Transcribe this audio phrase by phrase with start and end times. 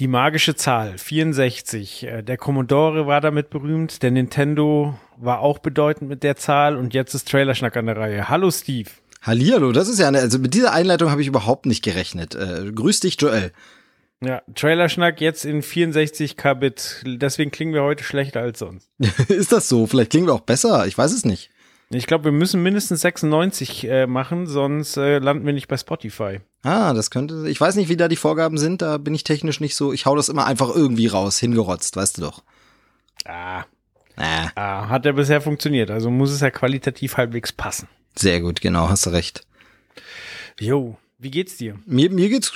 [0.00, 2.02] Die magische Zahl 64.
[2.02, 6.94] Äh, Der Commodore war damit berühmt, der Nintendo war auch bedeutend mit der Zahl und
[6.94, 8.28] jetzt ist Trailerschnack an der Reihe.
[8.28, 8.90] Hallo Steve.
[9.22, 12.34] Hallihallo, das ist ja eine, also mit dieser Einleitung habe ich überhaupt nicht gerechnet.
[12.34, 13.52] Äh, grüß dich, Joel.
[14.20, 17.04] Ja, Trailerschnack jetzt in 64 Kbit.
[17.06, 18.90] Deswegen klingen wir heute schlechter als sonst.
[19.28, 19.86] ist das so?
[19.86, 20.88] Vielleicht klingen wir auch besser.
[20.88, 21.50] Ich weiß es nicht.
[21.90, 26.40] Ich glaube, wir müssen mindestens 96 äh, machen, sonst äh, landen wir nicht bei Spotify.
[26.62, 27.48] Ah, das könnte.
[27.48, 28.82] Ich weiß nicht, wie da die Vorgaben sind.
[28.82, 29.92] Da bin ich technisch nicht so.
[29.92, 32.42] Ich hau das immer einfach irgendwie raus, hingerotzt, weißt du doch.
[33.26, 33.64] Ah,
[34.16, 35.90] Ah, ah hat ja bisher funktioniert.
[35.90, 37.88] Also muss es ja qualitativ halbwegs passen.
[38.16, 39.46] sehr gut, genau, hast du recht.
[40.60, 41.76] Jo, wie geht's dir?
[41.86, 42.52] Mir, mir geht's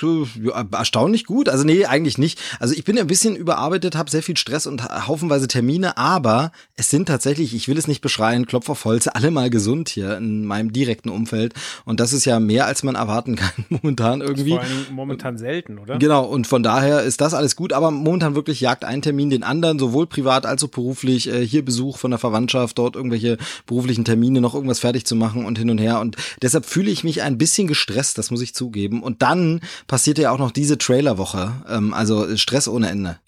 [0.71, 1.49] erstaunlich gut.
[1.49, 2.39] Also nee, eigentlich nicht.
[2.59, 6.51] Also ich bin ein bisschen überarbeitet, habe sehr viel Stress und ha- haufenweise Termine, aber
[6.75, 10.17] es sind tatsächlich, ich will es nicht beschreien, Klopf auf Holz, alle mal gesund hier
[10.17, 11.53] in meinem direkten Umfeld.
[11.85, 14.51] Und das ist ja mehr, als man erwarten kann momentan irgendwie.
[14.51, 15.97] Vor allem momentan selten, oder?
[15.97, 19.43] Genau, und von daher ist das alles gut, aber momentan wirklich jagt ein Termin den
[19.43, 21.27] anderen, sowohl privat als auch beruflich.
[21.27, 25.45] Äh, hier Besuch von der Verwandtschaft, dort irgendwelche beruflichen Termine, noch irgendwas fertig zu machen
[25.45, 25.99] und hin und her.
[25.99, 29.01] Und deshalb fühle ich mich ein bisschen gestresst, das muss ich zugeben.
[29.01, 33.19] Und dann passiert ja auch noch diese Trailerwoche, ähm, also Stress ohne Ende.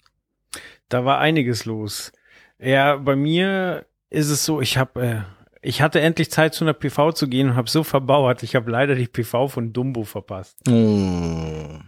[0.88, 2.12] Da war einiges los.
[2.60, 5.20] Ja, bei mir ist es so, ich habe äh,
[5.62, 8.70] ich hatte endlich Zeit zu einer PV zu gehen und habe so verbauert, ich habe
[8.70, 10.56] leider die PV von Dumbo verpasst.
[10.68, 11.78] Oh.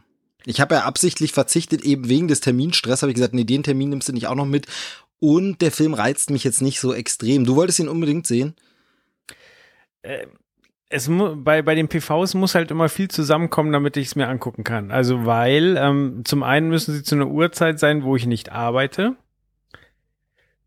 [0.47, 3.91] Ich habe ja absichtlich verzichtet, eben wegen des Terminstress, habe ich gesagt, nee, den Termin
[3.91, 4.67] nimmst du nicht auch noch mit.
[5.19, 7.45] Und der Film reizt mich jetzt nicht so extrem.
[7.45, 8.55] Du wolltest ihn unbedingt sehen?
[10.91, 14.29] Es mu bei bei den PVs muss halt immer viel zusammenkommen, damit ich es mir
[14.29, 14.91] angucken kann.
[14.91, 19.17] Also weil ähm, zum einen müssen sie zu einer Uhrzeit sein, wo ich nicht arbeite.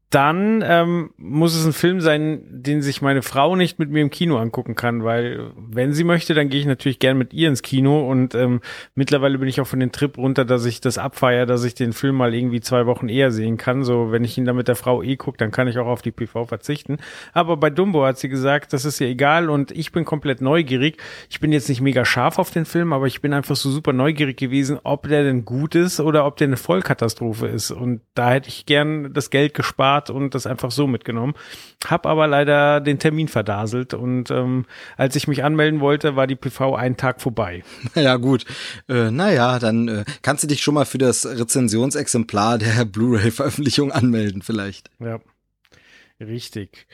[0.10, 4.10] Dann ähm, muss es ein Film sein, den sich meine Frau nicht mit mir im
[4.10, 7.62] Kino angucken kann, weil wenn sie möchte, dann gehe ich natürlich gern mit ihr ins
[7.62, 8.62] Kino und ähm,
[8.96, 11.92] mittlerweile bin ich auch von den Trip runter, dass ich das abfeier, dass ich den
[11.92, 13.84] Film mal irgendwie zwei Wochen eher sehen kann.
[13.84, 16.02] So, wenn ich ihn dann mit der Frau eh gucke, dann kann ich auch auf
[16.02, 17.00] die PV verzichten.
[17.34, 21.02] Aber bei Dumbo hat sie gesagt, das ist ihr egal und ich bin komplett neugierig.
[21.30, 23.92] Ich bin jetzt nicht mega scharf auf den Film, aber ich bin einfach so super
[23.92, 27.72] neugierig gewesen, ob der denn gut ist oder ob der eine Vollkatastrophe ist.
[27.72, 31.34] Und da hätte ich gern das Geld gespart und das einfach so mitgenommen.
[31.86, 34.66] Hab aber leider den Termin verdaselt und ähm,
[34.96, 37.64] als ich mich anmelden wollte, war die PV einen Tag vorbei.
[37.96, 38.46] Ja gut,
[38.88, 44.42] äh, naja, dann äh, kannst du dich schon mal für das Rezensionsexemplar der Blu-ray-Veröffentlichung anmelden
[44.42, 44.90] vielleicht.
[45.00, 45.20] Ja,
[46.20, 46.88] richtig.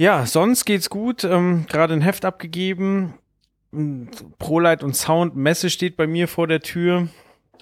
[0.00, 1.24] Ja, sonst geht's gut.
[1.24, 3.14] Ähm, Gerade ein Heft abgegeben.
[3.70, 4.04] Mm,
[4.38, 7.08] ProLight und Sound Messe steht bei mir vor der Tür.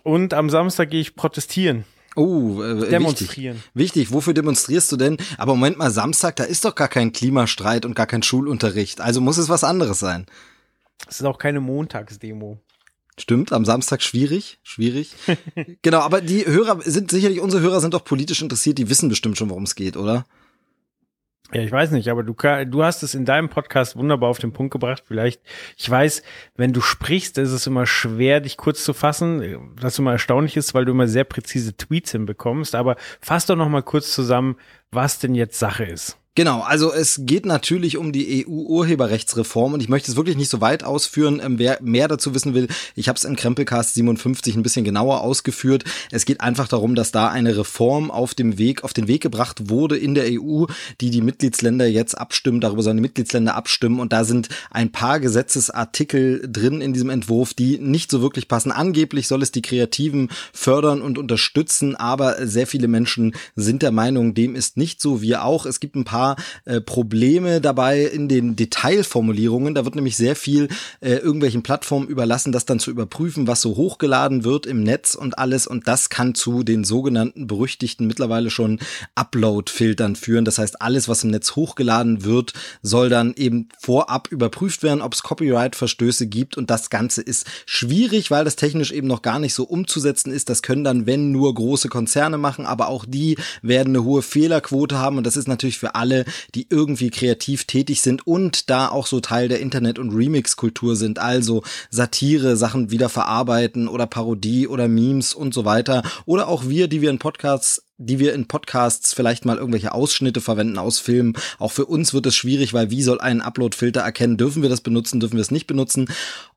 [0.04, 1.84] Und am Samstag gehe ich protestieren,
[2.18, 2.90] Oh, äh, wichtig.
[2.90, 3.62] demonstrieren.
[3.74, 5.18] Wichtig, wofür demonstrierst du denn?
[5.36, 9.00] Aber Moment mal, Samstag, da ist doch gar kein Klimastreit und gar kein Schulunterricht.
[9.00, 10.26] Also muss es was anderes sein.
[11.08, 12.58] Es ist auch keine Montagsdemo.
[13.18, 15.14] Stimmt, am Samstag schwierig, schwierig.
[15.82, 19.38] genau, aber die Hörer sind sicherlich, unsere Hörer sind doch politisch interessiert, die wissen bestimmt
[19.38, 20.24] schon, worum es geht, oder?
[21.52, 24.52] Ja, ich weiß nicht, aber du, du hast es in deinem Podcast wunderbar auf den
[24.52, 25.04] Punkt gebracht.
[25.06, 25.40] Vielleicht,
[25.78, 26.22] ich weiß,
[26.56, 30.74] wenn du sprichst, ist es immer schwer, dich kurz zu fassen, was immer erstaunlich ist,
[30.74, 32.74] weil du immer sehr präzise Tweets hinbekommst.
[32.74, 34.56] Aber fass doch noch mal kurz zusammen,
[34.90, 36.17] was denn jetzt Sache ist.
[36.38, 40.60] Genau, also es geht natürlich um die EU-Urheberrechtsreform und ich möchte es wirklich nicht so
[40.60, 41.40] weit ausführen.
[41.42, 45.22] Ähm, wer mehr dazu wissen will, ich habe es in Krempelcast 57 ein bisschen genauer
[45.22, 45.82] ausgeführt.
[46.12, 49.68] Es geht einfach darum, dass da eine Reform auf dem Weg, auf den Weg gebracht
[49.68, 50.66] wurde in der EU,
[51.00, 55.18] die die Mitgliedsländer jetzt abstimmen, darüber sollen die Mitgliedsländer abstimmen und da sind ein paar
[55.18, 58.70] Gesetzesartikel drin in diesem Entwurf, die nicht so wirklich passen.
[58.70, 64.34] Angeblich soll es die Kreativen fördern und unterstützen, aber sehr viele Menschen sind der Meinung,
[64.34, 65.20] dem ist nicht so.
[65.20, 65.66] Wir auch.
[65.66, 66.27] Es gibt ein paar
[66.64, 69.74] äh, Probleme dabei in den Detailformulierungen.
[69.74, 70.68] Da wird nämlich sehr viel
[71.00, 75.38] äh, irgendwelchen Plattformen überlassen, das dann zu überprüfen, was so hochgeladen wird im Netz und
[75.38, 75.66] alles.
[75.66, 78.78] Und das kann zu den sogenannten berüchtigten mittlerweile schon
[79.14, 80.44] Upload-Filtern führen.
[80.44, 82.52] Das heißt, alles, was im Netz hochgeladen wird,
[82.82, 86.56] soll dann eben vorab überprüft werden, ob es Copyright-Verstöße gibt.
[86.56, 90.48] Und das Ganze ist schwierig, weil das technisch eben noch gar nicht so umzusetzen ist.
[90.48, 94.98] Das können dann, wenn nur große Konzerne machen, aber auch die werden eine hohe Fehlerquote
[94.98, 95.18] haben.
[95.18, 96.24] Und das ist natürlich für alle alle,
[96.54, 101.18] die irgendwie kreativ tätig sind und da auch so Teil der Internet- und Remix-Kultur sind,
[101.18, 106.02] also Satire, Sachen wieder verarbeiten oder Parodie oder Memes und so weiter.
[106.26, 110.40] Oder auch wir, die wir in Podcasts die wir in Podcasts vielleicht mal irgendwelche Ausschnitte
[110.40, 111.34] verwenden aus Filmen.
[111.58, 114.80] Auch für uns wird es schwierig, weil wie soll ein Upload-Filter erkennen, dürfen wir das
[114.80, 116.08] benutzen, dürfen wir es nicht benutzen?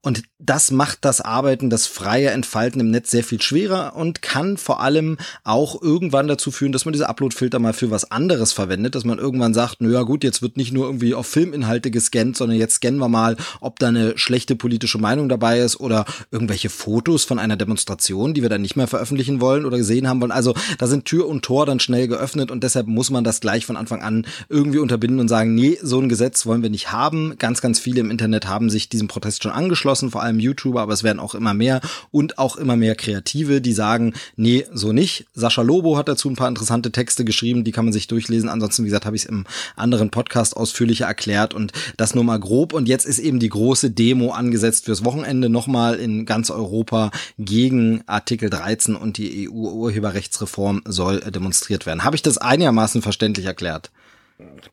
[0.03, 4.57] Und das macht das Arbeiten, das freie Entfalten im Netz sehr viel schwerer und kann
[4.57, 8.95] vor allem auch irgendwann dazu führen, dass man diese Upload-Filter mal für was anderes verwendet,
[8.95, 12.57] dass man irgendwann sagt, naja gut, jetzt wird nicht nur irgendwie auf Filminhalte gescannt, sondern
[12.57, 17.23] jetzt scannen wir mal, ob da eine schlechte politische Meinung dabei ist oder irgendwelche Fotos
[17.23, 20.31] von einer Demonstration, die wir dann nicht mehr veröffentlichen wollen oder gesehen haben wollen.
[20.31, 23.65] Also da sind Tür und Tor dann schnell geöffnet und deshalb muss man das gleich
[23.65, 27.35] von Anfang an irgendwie unterbinden und sagen, nee, so ein Gesetz wollen wir nicht haben.
[27.39, 30.81] Ganz, ganz viele im Internet haben sich diesem Protest schon angeschlossen geschlossen, vor allem YouTuber,
[30.81, 31.81] aber es werden auch immer mehr
[32.11, 35.25] und auch immer mehr Kreative, die sagen, nee, so nicht.
[35.33, 38.49] Sascha Lobo hat dazu ein paar interessante Texte geschrieben, die kann man sich durchlesen.
[38.49, 39.45] Ansonsten, wie gesagt, habe ich es im
[39.75, 42.73] anderen Podcast ausführlicher erklärt und das nur mal grob.
[42.73, 48.01] Und jetzt ist eben die große Demo angesetzt fürs Wochenende nochmal in ganz Europa gegen
[48.05, 52.03] Artikel 13 und die EU-Urheberrechtsreform soll demonstriert werden.
[52.03, 53.91] Habe ich das einigermaßen verständlich erklärt?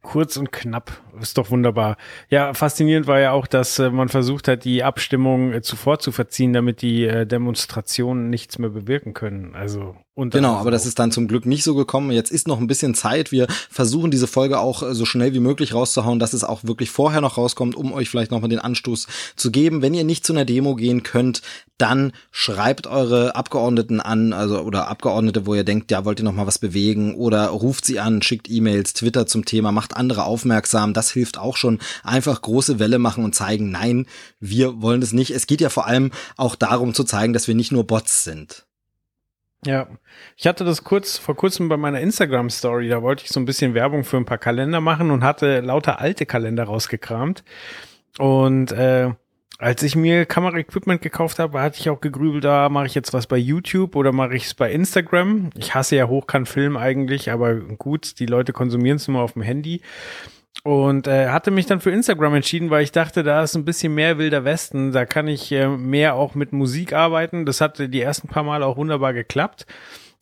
[0.03, 0.93] kurz und knapp.
[1.21, 1.97] Ist doch wunderbar.
[2.29, 6.13] Ja, faszinierend war ja auch, dass äh, man versucht hat, die Abstimmung äh, zuvor zu
[6.13, 9.55] verziehen, damit die äh, Demonstrationen nichts mehr bewirken können.
[9.55, 9.97] Also
[10.31, 12.11] genau, aber das ist dann zum Glück nicht so gekommen.
[12.11, 13.31] Jetzt ist noch ein bisschen Zeit.
[13.31, 16.91] Wir versuchen diese Folge auch äh, so schnell wie möglich rauszuhauen, dass es auch wirklich
[16.91, 19.07] vorher noch rauskommt, um euch vielleicht nochmal den Anstoß
[19.37, 19.81] zu geben.
[19.81, 21.43] Wenn ihr nicht zu einer Demo gehen könnt,
[21.79, 26.33] dann schreibt eure Abgeordneten an, also oder Abgeordnete, wo ihr denkt, ja, wollt ihr noch
[26.33, 30.95] mal was bewegen oder ruft sie an, schickt E-Mails, Twitter zum Thema, macht andere aufmerksam.
[30.95, 31.79] Das hilft auch schon.
[32.03, 34.07] Einfach große Welle machen und zeigen, nein,
[34.41, 35.31] wir wollen es nicht.
[35.31, 38.65] Es geht ja vor allem auch darum zu zeigen, dass wir nicht nur Bots sind.
[39.67, 39.89] Ja,
[40.37, 43.45] ich hatte das kurz vor kurzem bei meiner Instagram Story, da wollte ich so ein
[43.45, 47.43] bisschen Werbung für ein paar Kalender machen und hatte lauter alte Kalender rausgekramt.
[48.19, 49.11] Und äh,
[49.59, 53.27] als ich mir Kameraequipment gekauft habe, hatte ich auch gegrübelt, da mache ich jetzt was
[53.27, 55.51] bei YouTube oder mache ich es bei Instagram.
[55.57, 59.83] Ich hasse ja Hochkant-Film eigentlich, aber gut, die Leute konsumieren es nur auf dem Handy.
[60.65, 63.95] Und äh, hatte mich dann für Instagram entschieden, weil ich dachte, da ist ein bisschen
[63.95, 64.93] mehr wilder Westen.
[64.93, 67.47] Da kann ich äh, mehr auch mit Musik arbeiten.
[67.47, 69.67] Das hatte die ersten paar Mal auch wunderbar geklappt.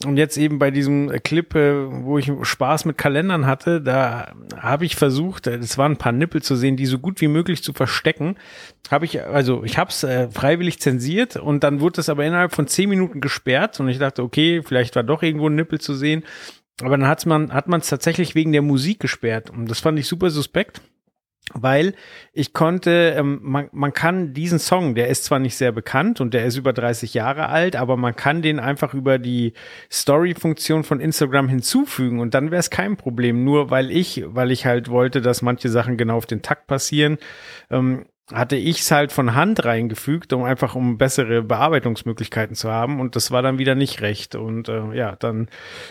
[0.04, 4.84] Und jetzt eben bei diesem Clip, äh, wo ich Spaß mit Kalendern hatte, da habe
[4.84, 7.62] ich versucht, äh, es waren ein paar Nippel zu sehen, die so gut wie möglich
[7.62, 8.36] zu verstecken.
[8.90, 12.54] Habe ich, also ich habe es äh, freiwillig zensiert und dann wurde es aber innerhalb
[12.54, 15.94] von zehn Minuten gesperrt und ich dachte, okay, vielleicht war doch irgendwo ein Nippel zu
[15.94, 16.24] sehen.
[16.82, 19.50] Aber dann hat's man, hat man es tatsächlich wegen der Musik gesperrt.
[19.50, 20.82] Und das fand ich super suspekt,
[21.54, 21.94] weil
[22.32, 26.34] ich konnte, ähm, man, man kann diesen Song, der ist zwar nicht sehr bekannt und
[26.34, 29.54] der ist über 30 Jahre alt, aber man kann den einfach über die
[29.90, 33.44] Story-Funktion von Instagram hinzufügen und dann wäre es kein Problem.
[33.44, 37.16] Nur weil ich, weil ich halt wollte, dass manche Sachen genau auf den Takt passieren,
[37.70, 43.00] ähm, hatte ich es halt von Hand reingefügt, um einfach um bessere Bearbeitungsmöglichkeiten zu haben
[43.00, 45.48] und das war dann wieder nicht recht und äh, ja, dann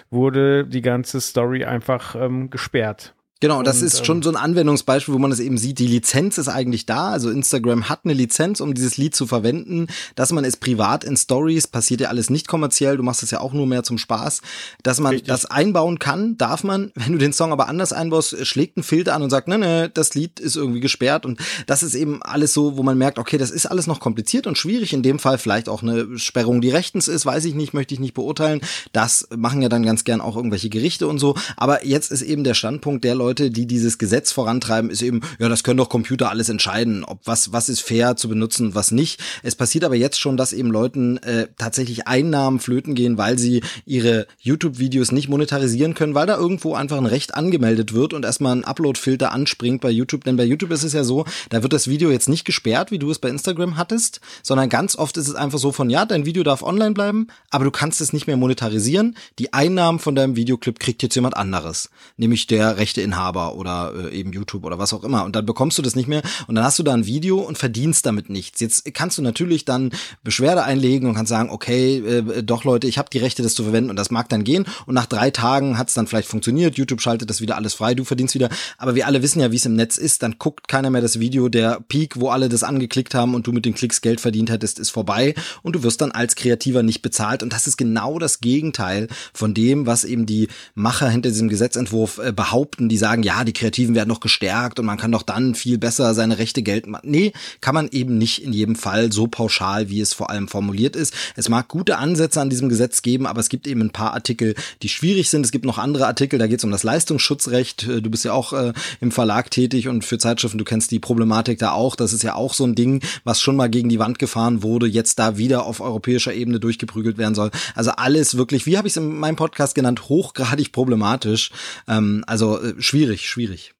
[0.09, 3.14] wurde die ganze Story einfach ähm, gesperrt.
[3.41, 5.87] Genau, das und, ist schon ähm, so ein Anwendungsbeispiel, wo man es eben sieht, die
[5.87, 7.09] Lizenz ist eigentlich da.
[7.09, 9.87] Also Instagram hat eine Lizenz, um dieses Lied zu verwenden.
[10.15, 13.41] Dass man es privat in Stories, passiert ja alles nicht kommerziell, du machst es ja
[13.41, 14.41] auch nur mehr zum Spaß.
[14.83, 15.27] Dass man richtig.
[15.27, 16.93] das einbauen kann, darf man.
[16.95, 19.89] Wenn du den Song aber anders einbaust, schlägt ein Filter an und sagt, ne, ne,
[19.93, 21.25] das Lied ist irgendwie gesperrt.
[21.25, 24.47] Und das ist eben alles so, wo man merkt, okay, das ist alles noch kompliziert
[24.47, 24.93] und schwierig.
[24.93, 27.99] In dem Fall vielleicht auch eine Sperrung, die rechtens ist, weiß ich nicht, möchte ich
[27.99, 28.61] nicht beurteilen.
[28.93, 31.35] Das machen ja dann ganz gern auch irgendwelche Gerichte und so.
[31.57, 35.21] Aber jetzt ist eben der Standpunkt der Leute, Leute, die dieses Gesetz vorantreiben, ist eben,
[35.39, 38.91] ja, das können doch Computer alles entscheiden, ob was, was ist fair zu benutzen, was
[38.91, 39.19] nicht.
[39.41, 43.63] Es passiert aber jetzt schon, dass eben Leuten äh, tatsächlich Einnahmen flöten gehen, weil sie
[43.83, 48.55] ihre YouTube-Videos nicht monetarisieren können, weil da irgendwo einfach ein Recht angemeldet wird und erstmal
[48.55, 50.23] ein Upload-Filter anspringt bei YouTube.
[50.23, 52.99] Denn bei YouTube ist es ja so, da wird das Video jetzt nicht gesperrt, wie
[52.99, 56.27] du es bei Instagram hattest, sondern ganz oft ist es einfach so von, ja, dein
[56.27, 59.17] Video darf online bleiben, aber du kannst es nicht mehr monetarisieren.
[59.39, 64.17] Die Einnahmen von deinem Videoclip kriegt jetzt jemand anderes, nämlich der Rechteinhaber Inhaber oder äh,
[64.17, 65.25] eben YouTube oder was auch immer.
[65.25, 67.57] Und dann bekommst du das nicht mehr und dann hast du da ein Video und
[67.57, 68.59] verdienst damit nichts.
[68.59, 69.91] Jetzt kannst du natürlich dann
[70.23, 73.63] Beschwerde einlegen und kannst sagen, okay, äh, doch Leute, ich habe die Rechte, das zu
[73.63, 74.65] verwenden und das mag dann gehen.
[74.85, 76.77] Und nach drei Tagen hat es dann vielleicht funktioniert.
[76.77, 78.49] YouTube schaltet das wieder alles frei, du verdienst wieder.
[78.77, 80.23] Aber wir alle wissen ja, wie es im Netz ist.
[80.23, 81.49] Dann guckt keiner mehr das Video.
[81.49, 84.79] Der Peak, wo alle das angeklickt haben und du mit den Klicks Geld verdient hättest,
[84.79, 87.43] ist vorbei und du wirst dann als Kreativer nicht bezahlt.
[87.43, 92.19] Und das ist genau das Gegenteil von dem, was eben die Macher hinter diesem Gesetzentwurf
[92.19, 92.89] äh, behaupten.
[92.89, 96.15] Die sagen, ja, die Kreativen werden noch gestärkt und man kann doch dann viel besser
[96.15, 97.07] seine Rechte machen.
[97.07, 100.95] Nee, kann man eben nicht in jedem Fall so pauschal, wie es vor allem formuliert
[100.95, 101.13] ist.
[101.35, 104.55] Es mag gute Ansätze an diesem Gesetz geben, aber es gibt eben ein paar Artikel,
[104.81, 105.45] die schwierig sind.
[105.45, 107.87] Es gibt noch andere Artikel, da geht es um das Leistungsschutzrecht.
[107.87, 110.99] Äh, du bist ja auch äh, im Verlag tätig und für Zeitschriften, du kennst die
[110.99, 111.95] Problematik da auch.
[111.95, 114.87] Das ist ja auch so ein Ding, was schon mal gegen die Wand gefahren wurde,
[114.87, 117.51] jetzt da wieder auf europäischer Ebene durchgeprügelt werden soll.
[117.75, 121.51] Also alles wirklich, wie habe ich es in meinem Podcast genannt, hochgradig problematisch.
[121.87, 123.73] Ähm, also äh, schwierig, schwierig.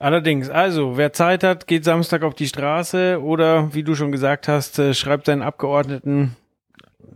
[0.00, 4.48] Allerdings, also wer Zeit hat, geht Samstag auf die Straße oder wie du schon gesagt
[4.48, 6.36] hast, äh, schreibt seinen Abgeordneten,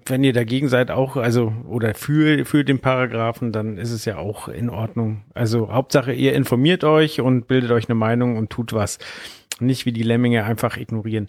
[0.07, 4.17] wenn ihr dagegen seid, auch, also oder für, für den Paragraphen, dann ist es ja
[4.17, 5.25] auch in Ordnung.
[5.35, 8.99] Also Hauptsache, ihr informiert euch und bildet euch eine Meinung und tut was
[9.61, 11.29] nicht wie die Lemminge einfach ignorieren.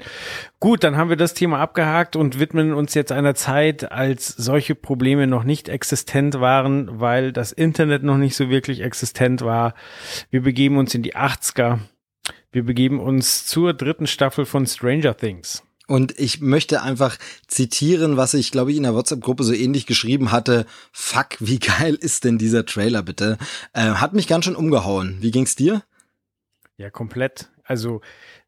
[0.60, 4.76] Gut, dann haben wir das Thema abgehakt und widmen uns jetzt einer Zeit, als solche
[4.76, 9.74] Probleme noch nicht existent waren, weil das Internet noch nicht so wirklich existent war.
[10.30, 11.80] Wir begeben uns in die 80er.
[12.52, 15.64] Wir begeben uns zur dritten Staffel von Stranger Things.
[15.90, 17.18] Und ich möchte einfach
[17.48, 20.68] zitieren, was ich, glaube ich, in der WhatsApp-Gruppe so ähnlich geschrieben hatte.
[20.92, 23.40] Fuck, wie geil ist denn dieser Trailer bitte?
[23.74, 25.18] Äh, hat mich ganz schön umgehauen.
[25.20, 25.82] Wie ging's dir?
[26.78, 27.50] Ja, komplett.
[27.64, 28.02] Also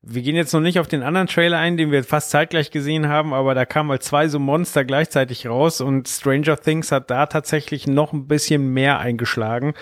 [0.03, 3.07] wir gehen jetzt noch nicht auf den anderen Trailer ein, den wir fast zeitgleich gesehen
[3.07, 7.27] haben, aber da kamen halt zwei so Monster gleichzeitig raus und Stranger Things hat da
[7.27, 9.73] tatsächlich noch ein bisschen mehr eingeschlagen.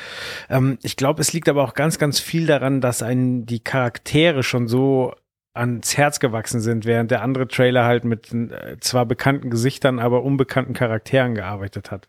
[0.50, 4.44] Ähm, ich glaube, es liegt aber auch ganz, ganz viel daran, dass einen die Charaktere
[4.44, 5.14] schon so
[5.54, 10.24] ans Herz gewachsen sind, während der andere Trailer halt mit äh, zwar bekannten Gesichtern, aber
[10.24, 12.08] unbekannten Charakteren gearbeitet hat.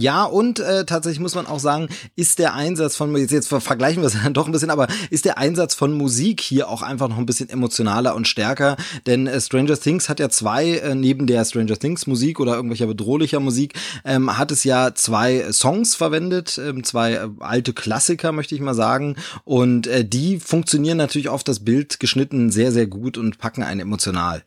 [0.00, 4.00] Ja, und äh, tatsächlich muss man auch sagen, ist der Einsatz von, jetzt, jetzt vergleichen
[4.00, 7.08] wir es dann doch ein bisschen, aber ist der Einsatz von Musik hier auch einfach
[7.08, 8.76] noch ein bisschen emotionaler und stärker?
[9.06, 12.86] Denn äh, Stranger Things hat ja zwei, äh, neben der Stranger Things Musik oder irgendwelcher
[12.86, 13.74] bedrohlicher Musik,
[14.04, 18.74] ähm, hat es ja zwei Songs verwendet, ähm, zwei äh, alte Klassiker, möchte ich mal
[18.74, 19.16] sagen.
[19.42, 23.80] Und äh, die funktionieren natürlich auf das Bild geschnitten sehr, sehr gut und packen einen
[23.80, 24.44] emotional.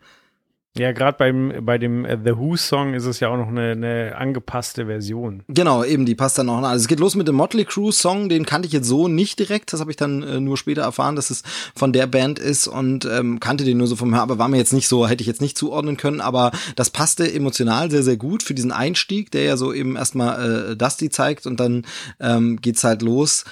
[0.78, 3.72] Ja, gerade beim bei dem äh, The Who Song ist es ja auch noch eine,
[3.72, 5.44] eine angepasste Version.
[5.50, 6.70] Genau, eben, die passt dann auch noch.
[6.70, 9.38] Also es geht los mit dem Motley Crue Song, den kannte ich jetzt so nicht
[9.38, 9.74] direkt.
[9.74, 11.44] Das habe ich dann äh, nur später erfahren, dass es
[11.76, 14.58] von der Band ist und ähm, kannte den nur so vom Hören, aber war mir
[14.58, 16.22] jetzt nicht so, hätte ich jetzt nicht zuordnen können.
[16.22, 20.72] Aber das passte emotional sehr, sehr gut für diesen Einstieg, der ja so eben erstmal
[20.72, 21.86] äh, Dusty zeigt und dann
[22.22, 23.44] ähm, geht's halt los.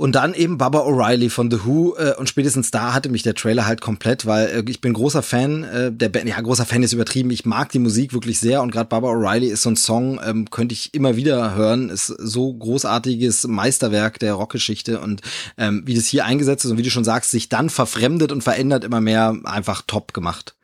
[0.00, 3.34] Und dann eben Baba O'Reilly von The Who äh, und spätestens da hatte mich der
[3.34, 6.82] Trailer halt komplett, weil äh, ich bin großer Fan äh, der Band, ja großer Fan
[6.82, 9.76] ist übertrieben, ich mag die Musik wirklich sehr und gerade Baba O'Reilly ist so ein
[9.76, 15.20] Song, ähm, könnte ich immer wieder hören, ist so großartiges Meisterwerk der Rockgeschichte und
[15.58, 18.42] ähm, wie das hier eingesetzt ist und wie du schon sagst, sich dann verfremdet und
[18.42, 20.56] verändert immer mehr, einfach top gemacht.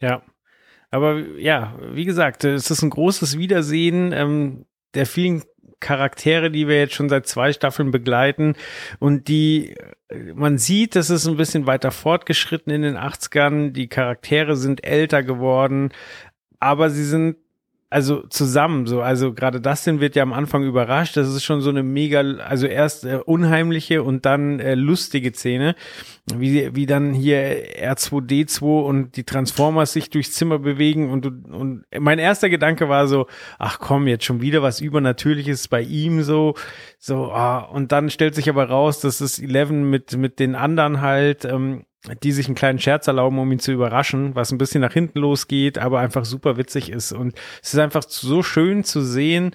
[0.00, 0.22] Ja,
[0.92, 5.42] aber ja, wie gesagt, es ist ein großes Wiedersehen ähm, der vielen
[5.80, 8.54] Charaktere, die wir jetzt schon seit zwei Staffeln begleiten
[8.98, 9.74] und die
[10.34, 13.70] man sieht, das ist ein bisschen weiter fortgeschritten in den 80ern.
[13.70, 15.90] Die Charaktere sind älter geworden,
[16.58, 17.36] aber sie sind
[17.90, 21.70] also zusammen so, also gerade Dustin wird ja am Anfang überrascht, das ist schon so
[21.70, 25.74] eine mega, also erst äh, unheimliche und dann äh, lustige Szene,
[26.32, 27.40] wie, wie dann hier
[27.82, 33.26] R2D2 und die Transformers sich durchs Zimmer bewegen und, und mein erster Gedanke war so,
[33.58, 36.54] ach komm, jetzt schon wieder was Übernatürliches bei ihm so,
[36.96, 41.00] so, ah, und dann stellt sich aber raus, dass es Eleven mit, mit den anderen
[41.00, 41.86] halt, ähm,
[42.22, 45.18] die sich einen kleinen Scherz erlauben, um ihn zu überraschen, was ein bisschen nach hinten
[45.18, 47.12] losgeht, aber einfach super witzig ist.
[47.12, 49.54] Und es ist einfach so schön zu sehen,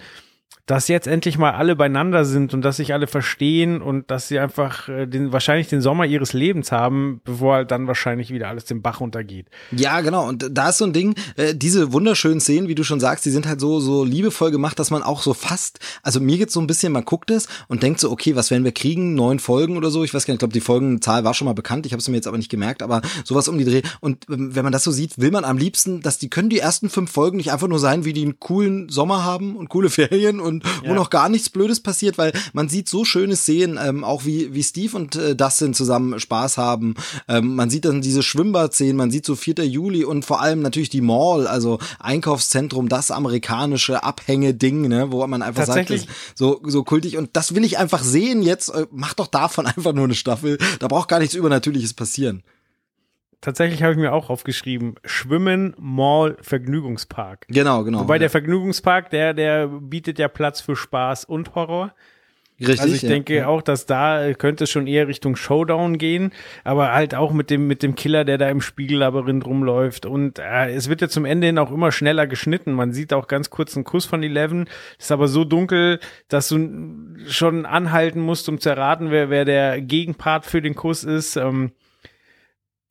[0.65, 4.39] dass jetzt endlich mal alle beieinander sind und dass sich alle verstehen und dass sie
[4.39, 8.65] einfach äh, den, wahrscheinlich den Sommer ihres Lebens haben, bevor halt dann wahrscheinlich wieder alles
[8.65, 9.47] den Bach runtergeht.
[9.71, 10.27] Ja, genau.
[10.27, 13.29] Und da ist so ein Ding, äh, diese wunderschönen Szenen, wie du schon sagst, die
[13.29, 16.61] sind halt so, so liebevoll gemacht, dass man auch so fast, also mir geht's so
[16.61, 19.13] ein bisschen, man guckt es und denkt so, okay, was werden wir kriegen?
[19.13, 20.03] Neun Folgen oder so?
[20.03, 22.07] Ich weiß gar nicht, ich glaube, die Folgenzahl war schon mal bekannt, ich habe es
[22.07, 23.83] mir jetzt aber nicht gemerkt, aber sowas um die Dreh.
[23.99, 26.59] Und ähm, wenn man das so sieht, will man am liebsten, dass die können die
[26.59, 29.89] ersten fünf Folgen nicht einfach nur sein, wie die einen coolen Sommer haben und coole
[29.95, 30.89] Ferien und ja.
[30.89, 34.53] wo noch gar nichts Blödes passiert, weil man sieht so schöne Szenen, ähm, auch wie,
[34.53, 36.95] wie Steve und äh, Dustin zusammen Spaß haben.
[37.27, 39.65] Ähm, man sieht dann diese Schwimmbad-Szenen, man sieht so 4.
[39.65, 45.41] Juli und vor allem natürlich die Mall, also Einkaufszentrum, das amerikanische Abhänge-Ding, ne, wo man
[45.41, 45.91] einfach sagt,
[46.35, 47.17] so, so kultig.
[47.17, 48.69] Und das will ich einfach sehen jetzt.
[48.69, 50.57] Äh, mach doch davon einfach nur eine Staffel.
[50.79, 52.43] Da braucht gar nichts Übernatürliches passieren.
[53.45, 57.45] Tatsächlich habe ich mir auch aufgeschrieben, Schwimmen, Mall, Vergnügungspark.
[57.47, 57.99] Genau, genau.
[57.99, 58.21] Wobei ja.
[58.21, 61.93] der Vergnügungspark, der, der bietet ja Platz für Spaß und Horror.
[62.59, 63.09] Richtig, also ich ja.
[63.09, 66.31] denke auch, dass da könnte es schon eher Richtung Showdown gehen,
[66.63, 70.73] aber halt auch mit dem mit dem Killer, der da im Spiegellabyrinth rumläuft und äh,
[70.73, 72.73] es wird ja zum Ende hin auch immer schneller geschnitten.
[72.73, 75.99] Man sieht auch ganz kurz einen Kuss von Eleven, ist aber so dunkel,
[76.29, 76.67] dass du
[77.27, 81.35] schon anhalten musst, um zu erraten, wer wer der Gegenpart für den Kuss ist.
[81.35, 81.73] Ähm,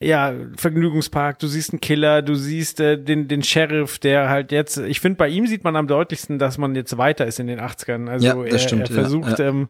[0.05, 4.77] ja, Vergnügungspark, du siehst einen Killer, du siehst äh, den, den Sheriff, der halt jetzt,
[4.79, 7.61] ich finde, bei ihm sieht man am deutlichsten, dass man jetzt weiter ist in den
[7.61, 8.09] 80ern.
[8.09, 9.49] Also Ja, er, stimmt, er ja, versucht, ja.
[9.49, 9.69] Ähm,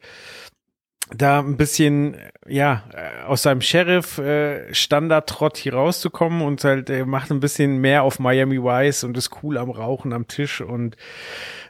[1.11, 7.41] da ein bisschen, ja, äh, aus seinem Sheriff-Standard-Trott hier rauszukommen und halt äh, macht ein
[7.41, 10.97] bisschen mehr auf Miami Vice und ist cool am Rauchen am Tisch und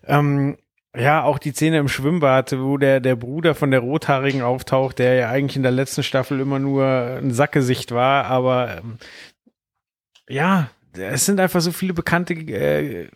[0.07, 0.57] ähm,
[0.97, 5.15] ja, auch die Szene im Schwimmbad, wo der, der Bruder von der Rothaarigen auftaucht, der
[5.15, 8.99] ja eigentlich in der letzten Staffel immer nur ein Sackgesicht war, aber ähm,
[10.29, 13.09] ja, es sind einfach so viele bekannte äh,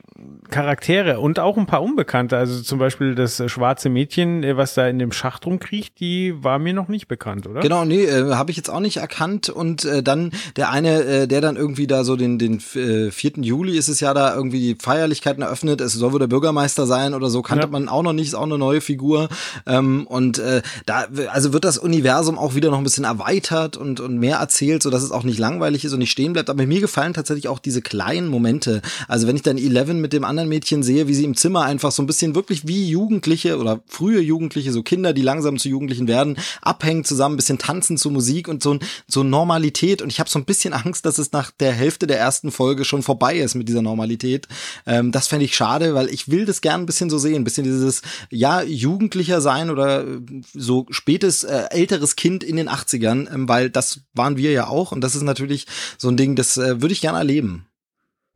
[0.50, 2.36] Charaktere und auch ein paar unbekannte.
[2.36, 6.58] Also zum Beispiel das schwarze Mädchen, äh, was da in dem Schacht rumkriecht, die war
[6.58, 7.60] mir noch nicht bekannt, oder?
[7.60, 9.48] Genau, nee, äh, habe ich jetzt auch nicht erkannt.
[9.48, 13.32] Und äh, dann der eine, äh, der dann irgendwie da so den, den äh, 4.
[13.42, 15.80] Juli ist es ja da irgendwie die Feierlichkeiten eröffnet.
[15.80, 17.70] Es soll wohl der Bürgermeister sein oder so, kannte Ja.
[17.70, 19.28] man auch noch nicht, ist auch eine neue Figur.
[19.66, 24.00] Ähm, und äh, da, also wird das Universum auch wieder noch ein bisschen erweitert und,
[24.00, 26.50] und mehr erzählt, so dass es auch nicht langweilig ist und nicht stehen bleibt.
[26.50, 28.80] Aber mir gefallen tatsächlich auch diese kleinen Momente.
[29.08, 31.92] Also wenn ich dann Eleven mit dem anderen Mädchen sehe, wie sie im Zimmer einfach
[31.92, 36.08] so ein bisschen wirklich wie Jugendliche oder frühe Jugendliche, so Kinder, die langsam zu Jugendlichen
[36.08, 40.00] werden, abhängen zusammen, bisschen tanzen zu Musik und so, so Normalität.
[40.00, 42.86] Und ich habe so ein bisschen Angst, dass es nach der Hälfte der ersten Folge
[42.86, 44.48] schon vorbei ist mit dieser Normalität.
[44.86, 47.44] Ähm, das fände ich schade, weil ich will das gern ein bisschen so sehen, ein
[47.44, 50.20] bisschen dieses, ja, Jugendlicher sein oder äh,
[50.54, 54.92] so spätes, äh, älteres Kind in den 80ern, ähm, weil das waren wir ja auch.
[54.92, 55.66] Und das ist natürlich
[55.98, 57.57] so ein Ding, das äh, würde ich gern erleben.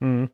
[0.02, 0.30] Mhm.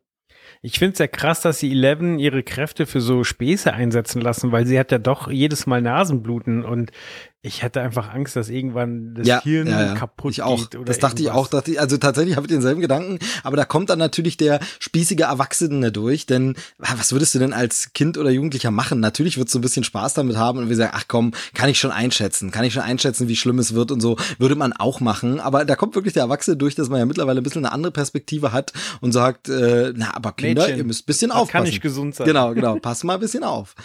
[0.62, 4.50] Ich finde es ja krass, dass sie Eleven ihre Kräfte für so Späße einsetzen lassen,
[4.50, 6.90] weil sie hat ja doch jedes Mal Nasenbluten und
[7.40, 10.58] ich hatte einfach Angst, dass irgendwann das Hirn kaputt ich auch.
[10.58, 10.74] geht.
[10.74, 11.46] Oder das dachte ich irgendwas.
[11.46, 11.50] auch.
[11.50, 13.20] Dachte ich, also tatsächlich habe ich denselben Gedanken.
[13.44, 16.26] Aber da kommt dann natürlich der spießige Erwachsene durch.
[16.26, 18.98] Denn ah, was würdest du denn als Kind oder Jugendlicher machen?
[18.98, 21.78] Natürlich würdest du ein bisschen Spaß damit haben und wir sagen, ach komm, kann ich
[21.78, 22.50] schon einschätzen.
[22.50, 24.16] Kann ich schon einschätzen, wie schlimm es wird und so.
[24.38, 25.38] Würde man auch machen.
[25.38, 27.92] Aber da kommt wirklich der Erwachsene durch, dass man ja mittlerweile ein bisschen eine andere
[27.92, 31.42] Perspektive hat und sagt, äh, na, aber Kinder, Mädchen, ihr müsst ein bisschen das kann
[31.42, 31.66] aufpassen.
[31.66, 32.26] nicht gesund sein.
[32.26, 32.80] Genau, genau.
[32.80, 33.76] Pass mal ein bisschen auf.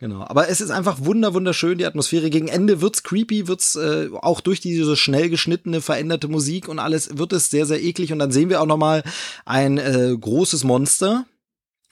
[0.00, 2.30] Genau, aber es ist einfach wunder wunderschön die Atmosphäre.
[2.30, 7.18] Gegen Ende wird's creepy, wird's äh, auch durch diese schnell geschnittene veränderte Musik und alles
[7.18, 8.10] wird es sehr sehr eklig.
[8.10, 9.02] Und dann sehen wir auch noch mal
[9.44, 11.26] ein äh, großes Monster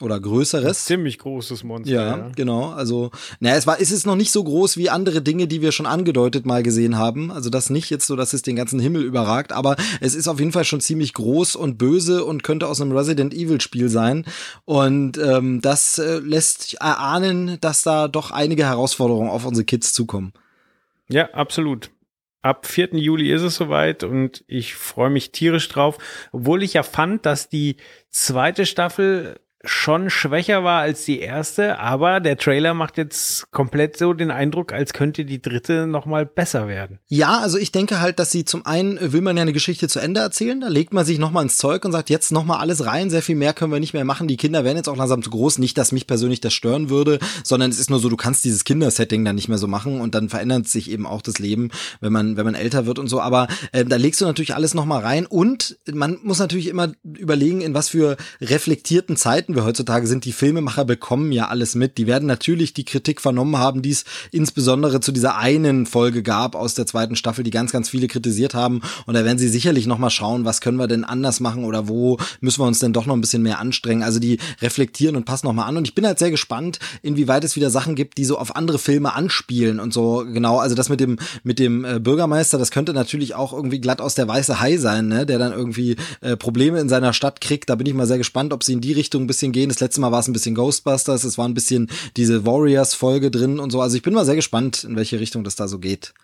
[0.00, 0.84] oder größeres.
[0.84, 1.92] Ziemlich großes Monster.
[1.92, 2.70] Ja, Ja, genau.
[2.70, 5.72] Also, naja, es war, es ist noch nicht so groß wie andere Dinge, die wir
[5.72, 7.30] schon angedeutet mal gesehen haben.
[7.30, 10.38] Also das nicht jetzt so, dass es den ganzen Himmel überragt, aber es ist auf
[10.38, 14.24] jeden Fall schon ziemlich groß und böse und könnte aus einem Resident Evil Spiel sein.
[14.64, 20.32] Und ähm, das äh, lässt erahnen, dass da doch einige Herausforderungen auf unsere Kids zukommen.
[21.08, 21.90] ja absolut.
[22.40, 22.94] Ab 4.
[22.94, 25.98] Juli ist es soweit und ich freue mich tierisch drauf,
[26.30, 27.76] obwohl ich ja fand, dass die
[28.10, 34.12] zweite Staffel schon schwächer war als die erste, aber der Trailer macht jetzt komplett so
[34.12, 37.00] den Eindruck, als könnte die dritte noch mal besser werden.
[37.08, 39.88] Ja, also ich denke halt, dass sie zum einen äh, will man ja eine Geschichte
[39.88, 42.86] zu Ende erzählen, da legt man sich nochmal ins Zeug und sagt, jetzt nochmal alles
[42.86, 44.28] rein, sehr viel mehr können wir nicht mehr machen.
[44.28, 47.18] Die Kinder werden jetzt auch langsam zu groß, nicht, dass mich persönlich das stören würde,
[47.42, 50.14] sondern es ist nur so, du kannst dieses Kindersetting dann nicht mehr so machen und
[50.14, 53.20] dann verändert sich eben auch das Leben, wenn man, wenn man älter wird und so.
[53.20, 57.60] Aber äh, da legst du natürlich alles nochmal rein und man muss natürlich immer überlegen,
[57.60, 60.24] in was für reflektierten Zeiten wir heutzutage sind.
[60.24, 61.98] Die Filmemacher bekommen ja alles mit.
[61.98, 66.54] Die werden natürlich die Kritik vernommen haben, die es insbesondere zu dieser einen Folge gab
[66.54, 68.82] aus der zweiten Staffel, die ganz, ganz viele kritisiert haben.
[69.06, 72.18] Und da werden sie sicherlich nochmal schauen, was können wir denn anders machen oder wo
[72.40, 74.02] müssen wir uns denn doch noch ein bisschen mehr anstrengen.
[74.02, 75.76] Also die reflektieren und passen nochmal an.
[75.76, 78.78] Und ich bin halt sehr gespannt, inwieweit es wieder Sachen gibt, die so auf andere
[78.78, 80.58] Filme anspielen und so genau.
[80.58, 84.14] Also das mit dem, mit dem äh, Bürgermeister, das könnte natürlich auch irgendwie glatt aus
[84.14, 85.26] der weiße Hai sein, ne?
[85.26, 87.70] der dann irgendwie äh, Probleme in seiner Stadt kriegt.
[87.70, 89.68] Da bin ich mal sehr gespannt, ob sie in die Richtung ein bisschen gehen.
[89.68, 93.58] Das letzte Mal war es ein bisschen Ghostbusters, es war ein bisschen diese Warriors-Folge drin
[93.58, 93.80] und so.
[93.80, 96.14] Also ich bin mal sehr gespannt, in welche Richtung das da so geht.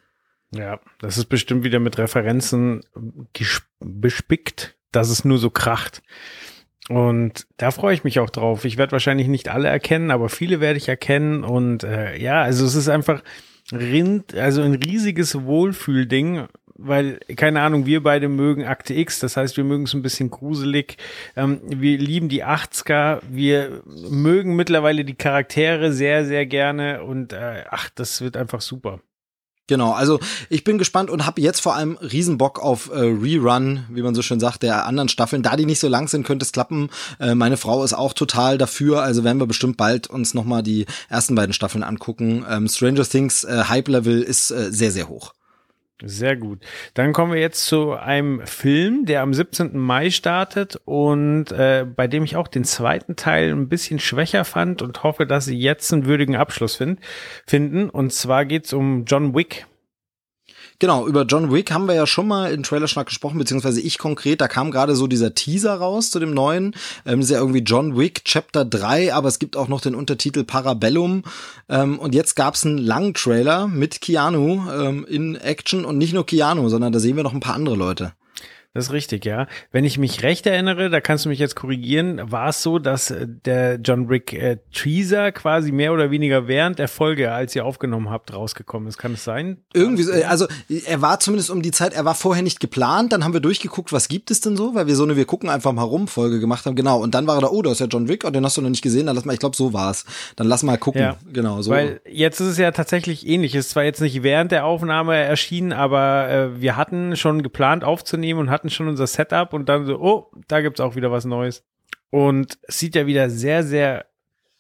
[0.53, 2.83] Ja, das ist bestimmt wieder mit Referenzen
[3.81, 6.03] bespickt, dass es nur so kracht.
[6.89, 8.65] Und da freue ich mich auch drauf.
[8.65, 11.43] Ich werde wahrscheinlich nicht alle erkennen, aber viele werde ich erkennen.
[11.43, 13.23] Und äh, ja, also es ist einfach
[13.73, 19.57] rind, also ein riesiges Wohlfühlding, weil, keine Ahnung, wir beide mögen Akte X, das heißt,
[19.57, 20.97] wir mögen es ein bisschen gruselig.
[21.37, 27.65] Ähm, wir lieben die 80er, wir mögen mittlerweile die Charaktere sehr, sehr gerne und äh,
[27.71, 29.01] ach, das wird einfach super.
[29.67, 34.03] Genau, also ich bin gespannt und habe jetzt vor allem Riesenbock auf äh, Rerun, wie
[34.03, 35.43] man so schön sagt, der anderen Staffeln.
[35.43, 36.91] Da die nicht so lang sind, könnte es klappen.
[37.19, 40.85] Äh, meine Frau ist auch total dafür, also werden wir bestimmt bald uns nochmal die
[41.09, 42.45] ersten beiden Staffeln angucken.
[42.47, 45.33] Ähm, Stranger Things äh, Hype Level ist äh, sehr, sehr hoch.
[46.03, 46.59] Sehr gut.
[46.95, 49.79] Dann kommen wir jetzt zu einem Film, der am 17.
[49.79, 54.83] Mai startet und äh, bei dem ich auch den zweiten Teil ein bisschen schwächer fand
[54.83, 56.99] und hoffe, dass sie jetzt einen würdigen Abschluss find,
[57.47, 57.91] finden.
[57.91, 59.67] Und zwar geht's um John Wick.
[60.85, 64.43] Genau, über John Wick haben wir ja schon mal in Trailerschnack gesprochen, beziehungsweise ich konkret.
[64.43, 66.77] Da kam gerade so dieser Teaser raus zu dem neuen.
[67.07, 70.45] Ähm, ist ja irgendwie John Wick Chapter 3, aber es gibt auch noch den Untertitel
[70.45, 71.23] Parabellum.
[71.71, 76.27] Ähm, und jetzt gab's einen langen Trailer mit Keanu ähm, in Action und nicht nur
[76.27, 78.13] Keanu, sondern da sehen wir noch ein paar andere Leute.
[78.75, 79.47] Das ist richtig, ja.
[79.71, 83.11] Wenn ich mich recht erinnere, da kannst du mich jetzt korrigieren, war es so, dass
[83.13, 87.65] äh, der John Wick äh, Teaser quasi mehr oder weniger während der Folge, als ihr
[87.65, 88.99] aufgenommen habt, rausgekommen ist.
[88.99, 89.59] Kann es sein?
[89.73, 90.47] Irgendwie, so, also
[90.87, 93.93] er war zumindest um die Zeit, er war vorher nicht geplant, dann haben wir durchgeguckt,
[93.93, 96.41] was gibt es denn so, weil wir so eine Wir gucken einfach mal rum Folge
[96.41, 96.99] gemacht haben, genau.
[97.01, 98.63] Und dann war er da, oh, da ist ja John Wick, oh, den hast du
[98.63, 100.05] noch nicht gesehen, dann lass mal, ich glaube, so war's.
[100.35, 101.17] Dann lass mal gucken, Ja.
[101.33, 101.71] genau, so.
[101.71, 103.55] Weil jetzt ist es ja tatsächlich ähnlich.
[103.55, 107.85] Es ist zwar jetzt nicht während der Aufnahme erschienen, aber äh, wir hatten schon geplant
[107.85, 111.25] aufzunehmen und hatten schon unser Setup und dann so, oh, da gibt's auch wieder was
[111.25, 111.65] Neues.
[112.11, 114.07] Und es sieht ja wieder sehr, sehr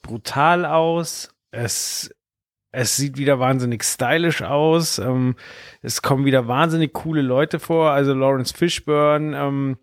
[0.03, 1.35] brutal aus.
[1.51, 2.14] Es,
[2.73, 4.99] es sieht wieder wahnsinnig stylisch aus.
[4.99, 5.37] Ähm,
[5.83, 7.90] es kommen wieder wahnsinnig coole Leute vor.
[7.90, 9.79] Also Lawrence Fishburne, ähm,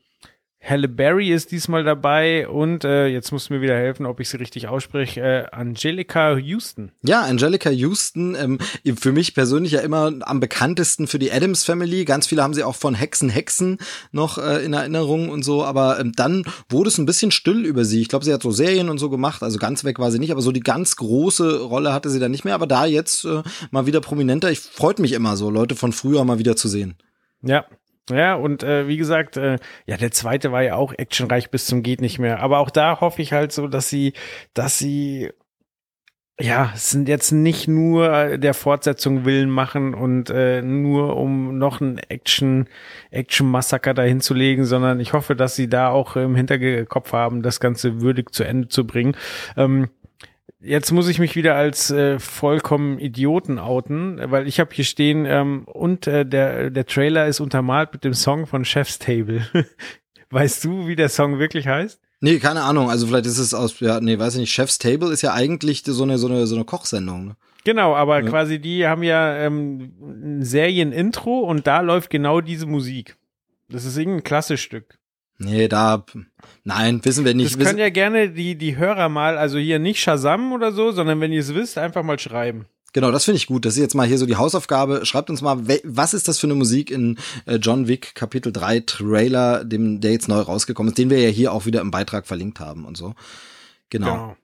[0.63, 4.30] Halle Berry ist diesmal dabei und äh, jetzt musst du mir wieder helfen, ob ich
[4.30, 5.21] sie richtig ausspreche.
[5.21, 6.91] Äh, Angelica Houston.
[7.02, 8.60] Ja, Angelica Houston, ähm,
[8.95, 12.06] für mich persönlich ja immer am bekanntesten für die Adams Family.
[12.06, 13.80] Ganz viele haben sie auch von Hexen, Hexen
[14.12, 15.63] noch äh, in Erinnerung und so.
[15.63, 18.02] Aber ähm, dann wurde es ein bisschen still über sie.
[18.02, 19.41] Ich glaube, sie hat so Serien und so gemacht.
[19.41, 22.32] Also ganz weg war sie nicht, aber so die ganz große Rolle hatte sie dann
[22.32, 22.54] nicht mehr.
[22.54, 24.52] Aber da jetzt äh, mal wieder prominenter.
[24.52, 26.97] Ich freut mich immer so, Leute von früher mal wieder zu sehen.
[27.41, 27.65] Ja.
[28.13, 31.84] Ja, und äh, wie gesagt, äh, ja, der zweite war ja auch actionreich bis zum
[31.84, 32.39] geht nicht mehr.
[32.39, 34.13] Aber auch da hoffe ich halt so, dass sie,
[34.54, 35.32] dass sie
[36.39, 42.00] ja, sind jetzt nicht nur der Fortsetzung willen machen und äh, nur um noch ein
[42.10, 42.67] Action
[43.12, 47.43] Action Massaker dahin zu legen, sondern ich hoffe, dass sie da auch im Hinterkopf haben,
[47.43, 49.15] das Ganze würdig zu Ende zu bringen.
[49.56, 49.89] Ähm,
[50.63, 55.26] Jetzt muss ich mich wieder als äh, vollkommen Idioten outen, weil ich habe hier stehen
[55.26, 59.45] ähm, und äh, der der Trailer ist untermalt mit dem Song von Chef's Table.
[60.30, 62.00] weißt du, wie der Song wirklich heißt?
[62.19, 62.89] Nee, keine Ahnung.
[62.91, 64.54] Also vielleicht ist es aus, ja, nee, weiß ich nicht.
[64.54, 67.26] Chef's Table ist ja eigentlich so eine, so eine, so eine Kochsendung.
[67.26, 67.36] Ne?
[67.63, 68.30] Genau, aber Ja.
[68.30, 73.17] quasi die haben ja ähm, ein Serienintro und da läuft genau diese Musik.
[73.69, 75.00] Das ist irgendein Klassestück.
[75.43, 76.06] Nee, da,
[76.63, 77.60] nein, wissen wir nicht.
[77.60, 81.19] Das können ja gerne die, die Hörer mal, also hier nicht Shazam oder so, sondern
[81.19, 82.65] wenn ihr es wisst, einfach mal schreiben.
[82.93, 83.65] Genau, das finde ich gut.
[83.65, 85.06] Das ist jetzt mal hier so die Hausaufgabe.
[85.06, 88.82] Schreibt uns mal, was ist das für eine Musik in äh, John Wick Kapitel 3
[88.82, 92.27] Trailer, dem, der jetzt neu rausgekommen ist, den wir ja hier auch wieder im Beitrag
[92.27, 93.15] verlinkt haben und so.
[93.89, 94.36] Genau.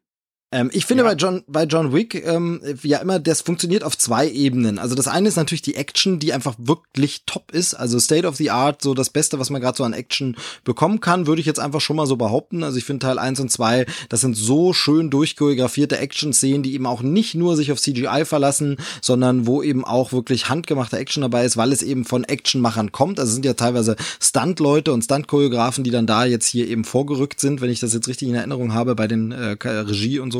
[0.50, 1.10] Ähm, ich finde Ja.
[1.10, 4.80] bei John, bei John Wick ähm, ja immer, das funktioniert auf zwei Ebenen.
[4.80, 7.74] Also das eine ist natürlich die Action, die einfach wirklich top ist.
[7.74, 11.02] Also State of the Art, so das Beste, was man gerade so an Action bekommen
[11.02, 12.64] kann, würde ich jetzt einfach schon mal so behaupten.
[12.64, 16.86] Also ich finde Teil 1 und 2, das sind so schön durchchoreografierte Action-Szenen, die eben
[16.86, 21.44] auch nicht nur sich auf CGI verlassen, sondern wo eben auch wirklich handgemachte Action dabei
[21.44, 23.20] ist, weil es eben von Actionmachern kommt.
[23.20, 27.42] Also es sind ja teilweise Stunt-Leute und Stunt-Choreografen, die dann da jetzt hier eben vorgerückt
[27.42, 30.37] sind, wenn ich das jetzt richtig in Erinnerung habe, bei den äh, Regie und so.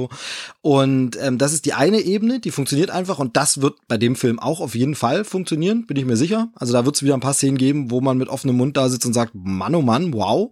[0.62, 4.15] Und ähm, das ist die eine Ebene, die funktioniert einfach und das wird bei dem
[4.15, 6.49] Film auch auf jeden Fall funktionieren, bin ich mir sicher.
[6.55, 8.89] Also da wird es wieder ein paar Szenen geben, wo man mit offenem Mund da
[8.89, 10.51] sitzt und sagt, Mann, oh Mann, wow.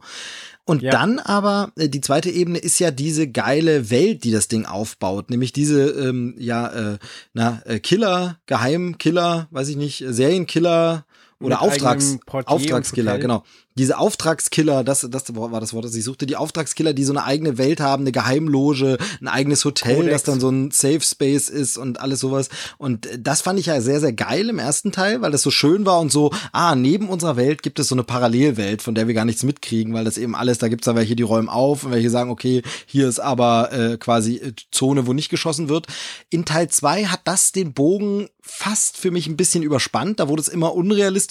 [0.68, 0.90] Und Ja.
[0.92, 5.30] dann aber, äh, die zweite Ebene ist ja diese geile Welt, die das Ding aufbaut,
[5.30, 6.98] nämlich diese, ähm, ja, äh,
[7.34, 11.06] na, äh, Killer, Geheimkiller, weiß ich nicht, Serienkiller
[11.42, 13.44] oder Auftrags, Auftragskiller, genau.
[13.78, 17.26] Diese Auftragskiller, das, das war das Wort, das ich suchte, die Auftragskiller, die so eine
[17.26, 20.14] eigene Welt haben, eine Geheimloge, ein eigenes Hotel, Codex.
[20.14, 22.48] das dann so ein Safe Space ist und alles sowas.
[22.78, 25.86] Und das fand ich ja sehr, sehr geil im ersten Teil, weil das so schön
[25.86, 29.14] war und so, ah, neben unserer Welt gibt es so eine Parallelwelt, von der wir
[29.14, 31.92] gar nichts mitkriegen, weil das eben alles, da gibt's da welche, die räumen auf und
[31.92, 35.88] welche sagen, okay, hier ist aber äh, quasi äh, Zone, wo nicht geschossen wird.
[36.30, 40.20] In Teil zwei hat das den Bogen fast für mich ein bisschen überspannt.
[40.20, 40.76] Da wurde es immer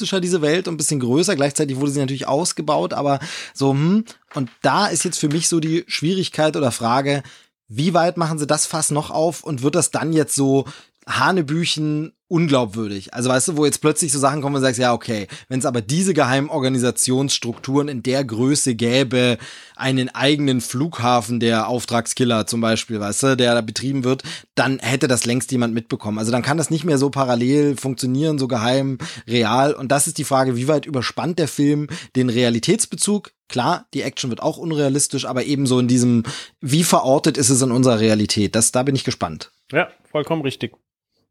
[0.05, 1.37] unrealistischer, diese Welt, und ein bisschen größer.
[1.37, 3.19] Gleichzeitig wurde sie natürlich ausgebaut, aber
[3.53, 4.05] so, hm.
[4.35, 7.23] Und da ist jetzt für mich so die Schwierigkeit oder Frage,
[7.69, 10.64] wie weit machen sie das Fass noch auf und wird das dann jetzt so
[11.07, 13.14] Hanebüchen unglaubwürdig.
[13.14, 15.66] Also weißt du, wo jetzt plötzlich so Sachen kommen und sagst, ja, okay, wenn es
[15.66, 19.38] aber diese geheimen Organisationsstrukturen in der Größe gäbe,
[19.77, 24.25] einen eigenen Flughafen der Auftragskiller zum Beispiel, weißt du, der da betrieben wird,
[24.57, 26.18] dann hätte das längst jemand mitbekommen.
[26.18, 29.73] Also dann kann das nicht mehr so parallel funktionieren, so geheim, real.
[29.73, 33.31] Und das ist die Frage, wie weit überspannt der Film den Realitätsbezug?
[33.49, 36.25] Klar, die Action wird auch unrealistisch, aber ebenso in diesem,
[36.61, 38.57] wie verortet ist es in unserer Realität?
[38.57, 39.53] Das, da bin ich gespannt.
[39.70, 40.73] Ja, vollkommen richtig.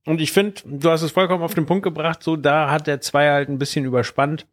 [0.05, 3.01] Und ich finde, du hast es vollkommen auf den Punkt gebracht, so da hat der
[3.01, 4.45] zwei halt ein bisschen überspannt.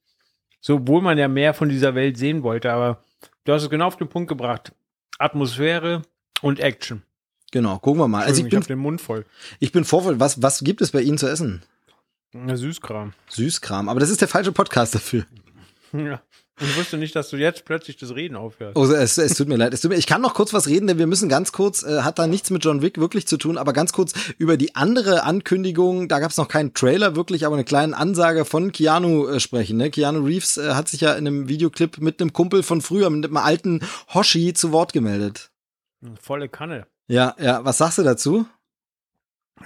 [0.61, 3.03] So, obwohl man ja mehr von dieser Welt sehen wollte, aber
[3.45, 4.73] du hast es genau auf den Punkt gebracht.
[5.19, 6.03] Atmosphäre
[6.43, 7.03] und Action.
[7.51, 8.25] Genau, gucken wir mal.
[8.25, 9.27] Also ich ich bin, hab den Mund voll.
[9.59, 10.21] ich bin vorvoll.
[10.21, 11.63] Was, was gibt es bei Ihnen zu essen?
[12.33, 13.13] Süßkram.
[13.29, 13.89] Süßkram.
[13.89, 15.27] Aber das ist der falsche Podcast dafür.
[15.93, 16.23] Ja.
[16.61, 18.77] Ich wusste nicht, dass du jetzt plötzlich das Reden aufhörst.
[18.77, 19.73] Oh, es, es tut mir leid.
[19.73, 22.03] Es tut mir, ich kann noch kurz was reden, denn wir müssen ganz kurz, äh,
[22.03, 25.25] hat da nichts mit John Wick wirklich zu tun, aber ganz kurz über die andere
[25.25, 29.41] Ankündigung, da gab es noch keinen Trailer wirklich, aber eine kleine Ansage von Keanu äh,
[29.41, 29.79] sprechen.
[29.79, 29.91] Ne?
[29.91, 33.25] Keanu Reeves äh, hat sich ja in einem Videoclip mit einem Kumpel von früher, mit
[33.25, 33.81] einem alten
[34.13, 35.51] Hoshi zu Wort gemeldet.
[36.21, 36.87] Volle Kanne.
[37.09, 38.47] Ja, ja, was sagst du dazu?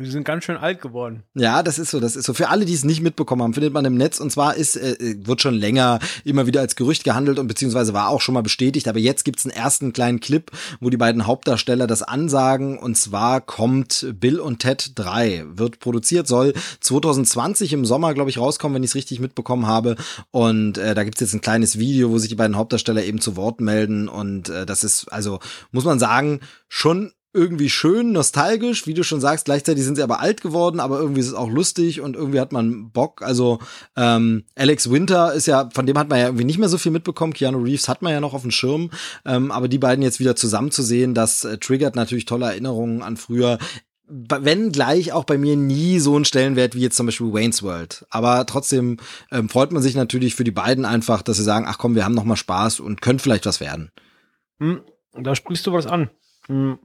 [0.01, 1.23] Die sind ganz schön alt geworden.
[1.35, 2.35] Ja, das ist so, das ist so.
[2.35, 4.19] Für alle, die es nicht mitbekommen haben, findet man im Netz.
[4.19, 8.09] Und zwar ist, äh, wird schon länger immer wieder als Gerücht gehandelt und beziehungsweise war
[8.09, 11.87] auch schon mal bestätigt, aber jetzt gibt's einen ersten kleinen Clip, wo die beiden Hauptdarsteller
[11.87, 12.77] das ansagen.
[12.77, 18.39] Und zwar kommt Bill und Ted 3, wird produziert, soll 2020 im Sommer, glaube ich,
[18.39, 19.95] rauskommen, wenn ich es richtig mitbekommen habe.
[20.33, 23.37] Und äh, da gibt's jetzt ein kleines Video, wo sich die beiden Hauptdarsteller eben zu
[23.37, 24.09] Wort melden.
[24.09, 25.39] Und äh, das ist, also
[25.71, 30.21] muss man sagen, schon irgendwie schön, nostalgisch, wie du schon sagst, gleichzeitig sind sie aber
[30.21, 33.23] alt geworden, aber irgendwie ist es auch lustig und irgendwie hat man Bock.
[33.23, 33.59] Also
[33.97, 36.93] ähm, Alex Winter ist ja, von dem hat man ja irgendwie nicht mehr so viel
[36.93, 37.33] mitbekommen.
[37.33, 38.91] Keanu Reeves hat man ja noch auf dem Schirm,
[39.27, 43.03] ähm, aber die beiden jetzt wieder zusammen zu sehen, das äh, triggert natürlich tolle Erinnerungen
[43.03, 43.59] an früher.
[44.07, 48.07] Wenn gleich auch bei mir nie so ein Stellenwert wie jetzt zum Beispiel Wayne's World.
[48.11, 48.99] Aber trotzdem
[49.33, 52.05] ähm, freut man sich natürlich für die beiden einfach, dass sie sagen, ach komm, wir
[52.05, 53.91] haben noch mal Spaß und können vielleicht was werden.
[54.61, 54.83] Hm,
[55.15, 56.11] da sprichst du was an.
[56.47, 56.79] Hm.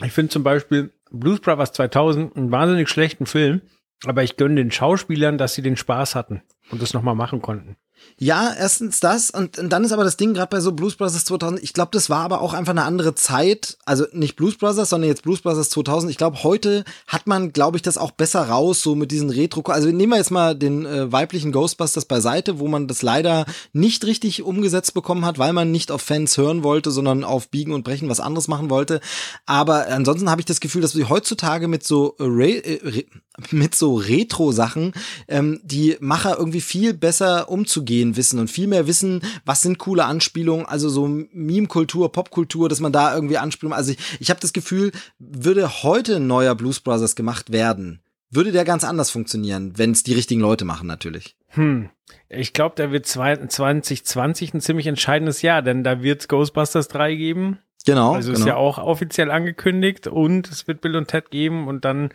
[0.00, 3.60] Ich finde zum Beispiel Blues Brothers 2000 einen wahnsinnig schlechten Film,
[4.04, 7.76] aber ich gönne den Schauspielern, dass sie den Spaß hatten und das nochmal machen konnten.
[8.18, 11.24] Ja, erstens das und, und dann ist aber das Ding gerade bei so Blues Brothers
[11.24, 14.90] 2000, ich glaube, das war aber auch einfach eine andere Zeit, also nicht Blues Brothers,
[14.90, 16.08] sondern jetzt Blues Brothers 2000.
[16.08, 19.62] Ich glaube, heute hat man, glaube ich, das auch besser raus, so mit diesen Retro,
[19.72, 24.04] also nehmen wir jetzt mal den äh, weiblichen Ghostbusters beiseite, wo man das leider nicht
[24.04, 27.82] richtig umgesetzt bekommen hat, weil man nicht auf Fans hören wollte, sondern auf Biegen und
[27.82, 29.00] Brechen was anderes machen wollte.
[29.46, 33.04] Aber ansonsten habe ich das Gefühl, dass wir heutzutage mit so äh, Re äh,
[33.50, 34.92] mit so Retro-Sachen
[35.26, 40.04] ähm, die Macher irgendwie viel besser umzugehen wissen und viel mehr wissen, was sind coole
[40.04, 44.52] Anspielungen, also so Meme-Kultur, Popkultur, dass man da irgendwie Anspielungen, also ich, ich habe das
[44.52, 48.00] Gefühl, würde heute ein neuer Blues Brothers gemacht werden,
[48.30, 51.36] würde der ganz anders funktionieren, wenn es die richtigen Leute machen natürlich.
[51.48, 51.90] Hm.
[52.28, 57.58] Ich glaube, da wird 2020 ein ziemlich entscheidendes Jahr, denn da wird Ghostbusters 3 geben.
[57.84, 58.14] Genau.
[58.14, 58.40] Also genau.
[58.40, 62.10] ist ja auch offiziell angekündigt und es wird Bill und Ted geben und dann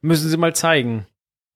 [0.00, 1.06] müssen sie mal zeigen.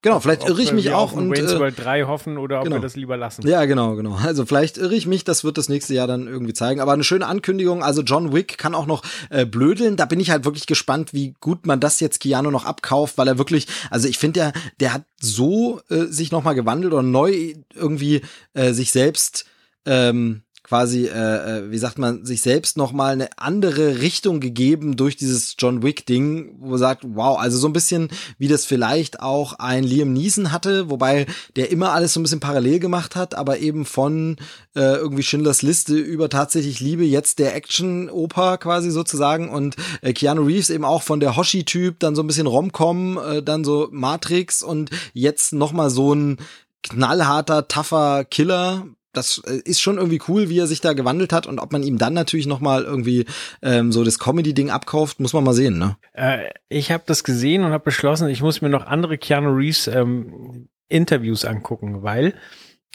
[0.04, 2.02] Genau, vielleicht ob irre ich wir mich auf auch ein und Wayne's äh, World 3
[2.02, 2.76] hoffen oder ob genau.
[2.76, 3.48] wir das lieber lassen.
[3.48, 4.16] Ja, genau, genau.
[4.22, 6.82] Also vielleicht irre ich mich, das wird das nächste Jahr dann irgendwie zeigen.
[6.82, 7.82] Aber eine schöne Ankündigung.
[7.82, 9.96] Also John Wick kann auch noch äh, blödeln.
[9.96, 13.28] Da bin ich halt wirklich gespannt, wie gut man das jetzt Keanu noch abkauft, weil
[13.28, 17.54] er wirklich, also ich finde, der, der hat so äh, sich nochmal gewandelt oder neu
[17.74, 18.20] irgendwie
[18.52, 19.46] äh, sich selbst
[19.86, 25.14] ähm, quasi, äh, äh, wie sagt man, sich selbst nochmal eine andere Richtung gegeben durch
[25.14, 29.52] dieses John Wick-Ding, wo er sagt, wow, also so ein bisschen wie das vielleicht auch
[29.58, 33.58] ein Liam Neeson hatte, wobei der immer alles so ein bisschen parallel gemacht hat, aber
[33.58, 34.36] eben von
[34.74, 40.44] äh, irgendwie Schindlers Liste über tatsächlich Liebe jetzt der Action-Oper quasi sozusagen und äh, Keanu
[40.44, 44.62] Reeves eben auch von der Hoshi-Typ, dann so ein bisschen Rom-Com, äh, dann so Matrix
[44.62, 46.38] und jetzt nochmal so ein
[46.82, 51.46] knallharter, tougher Killer, das äh, ist schon irgendwie cool, wie er sich da gewandelt hat
[51.46, 53.24] und ob man ihm dann natürlich noch mal irgendwie
[53.62, 55.96] ähm, so das Comedy-Ding abkauft, muss man mal sehen, ne?
[56.12, 59.86] Äh, ich habe das gesehen und habe beschlossen, ich muss mir noch andere Keanu Reeves
[59.86, 62.34] ähm, Interviews angucken, weil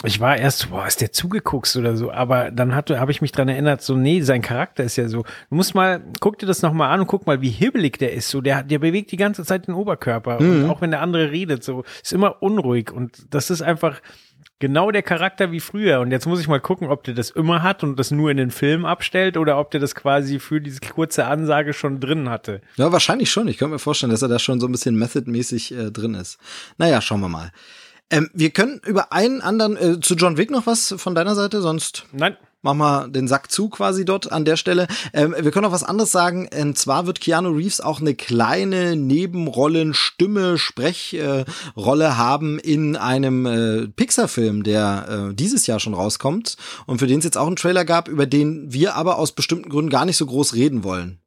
[0.04, 3.34] ich war erst, boah, ist der zugeguckt oder so, aber dann hatte, habe ich mich
[3.34, 5.24] dran erinnert, so, nee, sein Charakter ist ja so.
[5.24, 8.30] Du musst mal, guck dir das nochmal an und guck mal, wie hibbelig der ist.
[8.30, 10.42] So, der, der bewegt die ganze Zeit den Oberkörper.
[10.42, 10.64] Mhm.
[10.64, 12.94] Und auch wenn der andere redet, so, ist immer unruhig.
[12.94, 14.00] Und das ist einfach
[14.60, 16.00] genau der Charakter wie früher.
[16.02, 18.38] Und jetzt muss ich mal gucken, ob der das immer hat und das nur in
[18.38, 22.62] den Film abstellt oder ob der das quasi für diese kurze Ansage schon drin hatte.
[22.76, 23.48] Ja, wahrscheinlich schon.
[23.48, 26.38] Ich könnte mir vorstellen, dass er da schon so ein bisschen Method-mäßig äh, drin ist.
[26.78, 27.52] Naja, schauen wir mal.
[28.12, 31.62] Ähm, wir können über einen anderen, äh, zu John Wick noch was von deiner Seite,
[31.62, 32.06] sonst.
[32.12, 34.88] Nein, mach mal den Sack zu quasi dort an der Stelle.
[35.14, 36.50] Ähm, wir können auch was anderes sagen.
[36.60, 43.46] Und zwar wird Keanu Reeves auch eine kleine Nebenrollen, Stimme, Sprechrolle äh, haben in einem
[43.46, 47.56] äh, Pixar-Film, der äh, dieses Jahr schon rauskommt und für den es jetzt auch einen
[47.56, 51.20] Trailer gab, über den wir aber aus bestimmten Gründen gar nicht so groß reden wollen.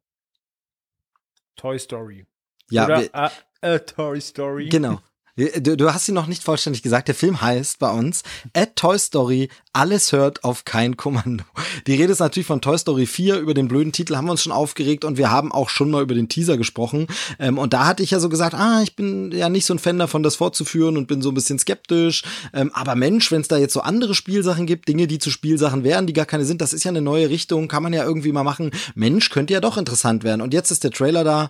[1.55, 2.25] Toy Story.
[2.69, 4.69] Ja, Oder wir, a, a Toy Story.
[4.69, 4.99] genau.
[5.35, 7.07] Du, du hast sie noch nicht vollständig gesagt.
[7.07, 8.21] Der Film heißt bei uns
[8.53, 11.43] At Toy Story, alles hört auf kein Kommando.
[11.87, 13.39] Die Rede ist natürlich von Toy Story 4.
[13.39, 16.03] Über den blöden Titel haben wir uns schon aufgeregt und wir haben auch schon mal
[16.03, 17.07] über den Teaser gesprochen.
[17.39, 19.79] Ähm, und da hatte ich ja so gesagt, ah, ich bin ja nicht so ein
[19.79, 22.21] Fan davon, das fortzuführen und bin so ein bisschen skeptisch.
[22.53, 25.83] Ähm, aber Mensch, wenn es da jetzt so andere Spielsachen gibt, Dinge, die zu Spielsachen
[25.83, 28.33] wären, die gar keine sind, das ist ja eine neue Richtung, kann man ja irgendwie
[28.33, 28.69] mal machen.
[28.93, 30.41] Mensch, könnte ja doch interessant werden.
[30.41, 31.49] Und jetzt ist der Trailer da.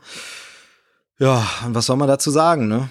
[1.20, 2.90] Ja, und was soll man dazu sagen, ne?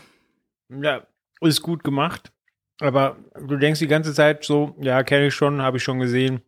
[0.81, 1.07] Ja,
[1.41, 2.33] ist gut gemacht.
[2.81, 6.41] Aber du denkst die ganze Zeit so, ja, kenne ich schon, habe ich schon gesehen.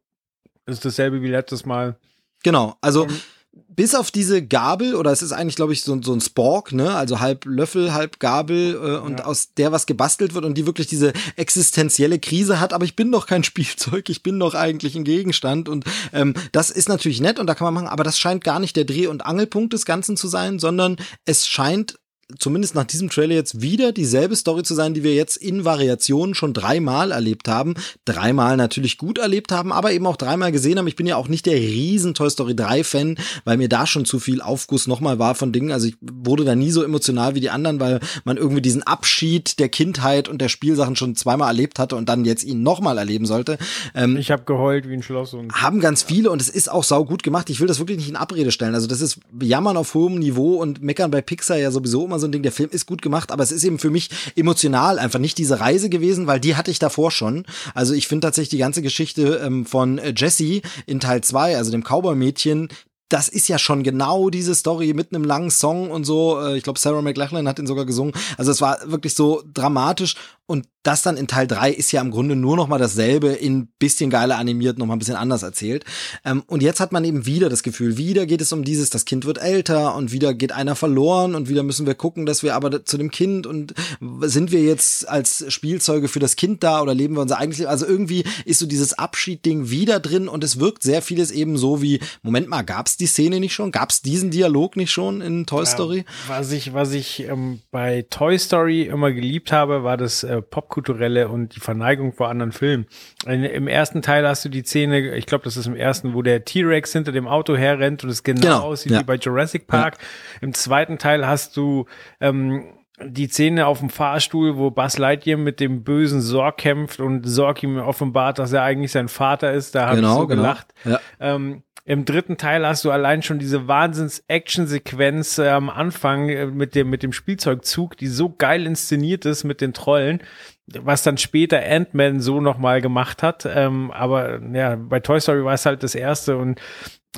[0.67, 1.97] Ist dasselbe wie letztes Mal.
[2.43, 3.21] Genau, also Ähm,
[3.69, 6.95] bis auf diese Gabel, oder es ist eigentlich, glaube ich, so, so ein Spork, ne?
[6.97, 9.27] Also halb Löffel, halb Gabel äh, und Ja.
[9.27, 13.13] aus der was gebastelt wird und die wirklich diese existenzielle Krise hat, aber ich bin
[13.13, 15.69] doch kein Spielzeug, ich bin doch eigentlich ein Gegenstand.
[15.69, 18.59] Und ähm, das ist natürlich nett und da kann man machen, aber das scheint gar
[18.59, 21.99] nicht der Dreh- und Angelpunkt des Ganzen zu sein, sondern es scheint
[22.39, 26.35] zumindest nach diesem Trailer jetzt wieder dieselbe Story zu sein, die wir jetzt in Variationen
[26.35, 27.75] schon dreimal erlebt haben.
[28.05, 30.87] Dreimal natürlich gut erlebt haben, aber eben auch dreimal gesehen haben.
[30.87, 34.05] Ich bin ja auch nicht der riesen Toy Story 3 Fan, weil mir da schon
[34.05, 35.73] zu viel Aufguss nochmal war von Dingen.
[35.73, 39.59] Also ich wurde da nie so emotional wie die anderen, weil man irgendwie diesen Abschied
[39.59, 43.27] der Kindheit und der Spielsachen schon zweimal erlebt hatte und dann jetzt ihn nochmal erleben
[43.27, 43.59] sollte.
[43.95, 46.85] Ähm, Ich habe geheult wie ein Schloss und haben ganz viele und es ist auch
[46.85, 47.51] sau gut gemacht.
[47.51, 48.75] Ich will das wirklich nicht in Abrede stellen.
[48.75, 52.27] Also das ist Jammern auf hohem Niveau und meckern bei Pixar ja sowieso immer so
[52.27, 52.43] ein Ding.
[52.43, 55.61] Der Film ist gut gemacht, aber es ist eben für mich emotional einfach nicht diese
[55.61, 57.45] Reise gewesen, weil die hatte ich davor schon.
[57.75, 61.71] Also ich finde tatsächlich die ganze Geschichte ähm, von äh, Jessie in Teil 2, also
[61.71, 62.69] dem Cowboy-Mädchen,
[63.09, 66.41] das ist ja schon genau diese Story mit einem langen Song und so.
[66.41, 68.15] Äh, Ich glaube, Sarah McLachlan hat ihn sogar gesungen.
[68.39, 70.17] Also es war wirklich so dramatisch.
[70.47, 73.69] Und das dann in Teil 3 ist ja im Grunde nur noch mal dasselbe, in
[73.79, 75.85] bisschen geiler animiert, noch mal ein bisschen anders erzählt.
[76.25, 79.07] Ähm, und jetzt hat man eben wieder das Gefühl, wieder geht es um dieses, das
[79.07, 82.55] Kind wird älter und wieder geht einer verloren und wieder müssen wir gucken, dass wir
[82.55, 83.73] aber zu dem Kind und
[84.21, 87.71] sind wir jetzt als Spielzeuge für das Kind da oder leben wir unser eigenes Leben?
[87.71, 91.81] Also irgendwie ist so dieses Abschiedding wieder drin und es wirkt sehr vieles eben so
[91.81, 93.73] wie, Moment mal, gab's die Szene nicht schon?
[93.73, 96.05] Gab's diesen Dialog nicht schon in Toy Story?
[96.29, 101.29] Was ich, was ich ähm, bei Toy Story immer geliebt habe, war das äh, Popkulturelle
[101.29, 102.87] und die Verneigung vor anderen Filmen.
[103.27, 106.23] In, Im ersten Teil hast du die Szene, ich glaube, das ist im ersten, wo
[106.23, 109.01] der T-Rex hinter dem Auto herrennt und es genau, Genau, aussieht ja.
[109.01, 109.99] wie bei Jurassic Park.
[110.41, 111.87] Im zweiten Teil hast du
[112.21, 112.65] ähm,
[113.05, 117.63] die Szene auf dem Fahrstuhl, wo Buzz Lightyear mit dem bösen Sorg kämpft und Sorg
[117.63, 119.75] ihm offenbart, dass er eigentlich sein Vater ist.
[119.75, 120.43] Da habe ich Genau, so genau.
[120.43, 120.69] gelacht.
[120.85, 121.01] Ja.
[121.19, 126.75] Ähm, Im dritten Teil hast du allein schon diese Wahnsinns-Action-Sequenz äh, am Anfang äh, mit
[126.75, 130.23] dem, mit dem Spielzeugzug, die so geil inszeniert ist mit den Trollen,
[130.67, 133.47] was dann später Ant-Man so nochmal gemacht hat.
[133.47, 136.59] Ähm, aber ja, bei Toy Story war es halt das erste und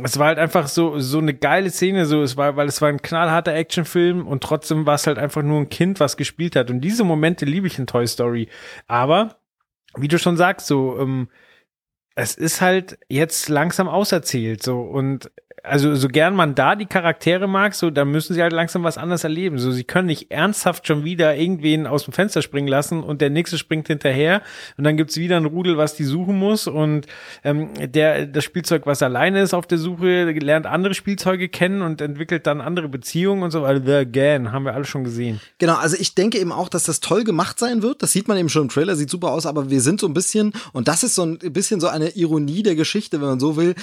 [0.02, 2.88] es war halt einfach so, so eine geile Szene, so, es war, weil es war
[2.88, 6.70] ein knallharter Actionfilm und trotzdem war es halt einfach nur ein Kind, was gespielt hat.
[6.70, 8.48] Und diese Momente liebe ich in Toy Story.
[8.88, 9.36] Aber,
[9.96, 11.28] wie du schon sagst, so, ähm,
[12.16, 15.30] es ist halt jetzt langsam auserzählt, so, und
[15.66, 18.98] also so gern man da die Charaktere mag, so, da müssen sie halt langsam was
[18.98, 19.58] anderes erleben.
[19.58, 23.30] So, sie können nicht ernsthaft schon wieder irgendwen aus dem Fenster springen lassen und der
[23.30, 24.42] nächste springt hinterher
[24.76, 27.06] und dann gibt's wieder ein Rudel, was die suchen muss und
[27.44, 32.00] ähm, der das Spielzeug, was alleine ist auf der Suche, lernt andere Spielzeuge kennen und
[32.00, 33.82] entwickelt dann andere Beziehungen und so weiter.
[33.84, 35.40] The Again, haben wir alle schon gesehen.
[35.58, 38.02] Genau, also ich denke eben auch, dass das toll gemacht sein wird.
[38.02, 40.14] Das sieht man eben schon im Trailer, sieht super aus, aber wir sind so ein
[40.14, 43.56] bisschen, und das ist so ein bisschen so eine Ironie der Geschichte, wenn man so
[43.56, 43.74] will,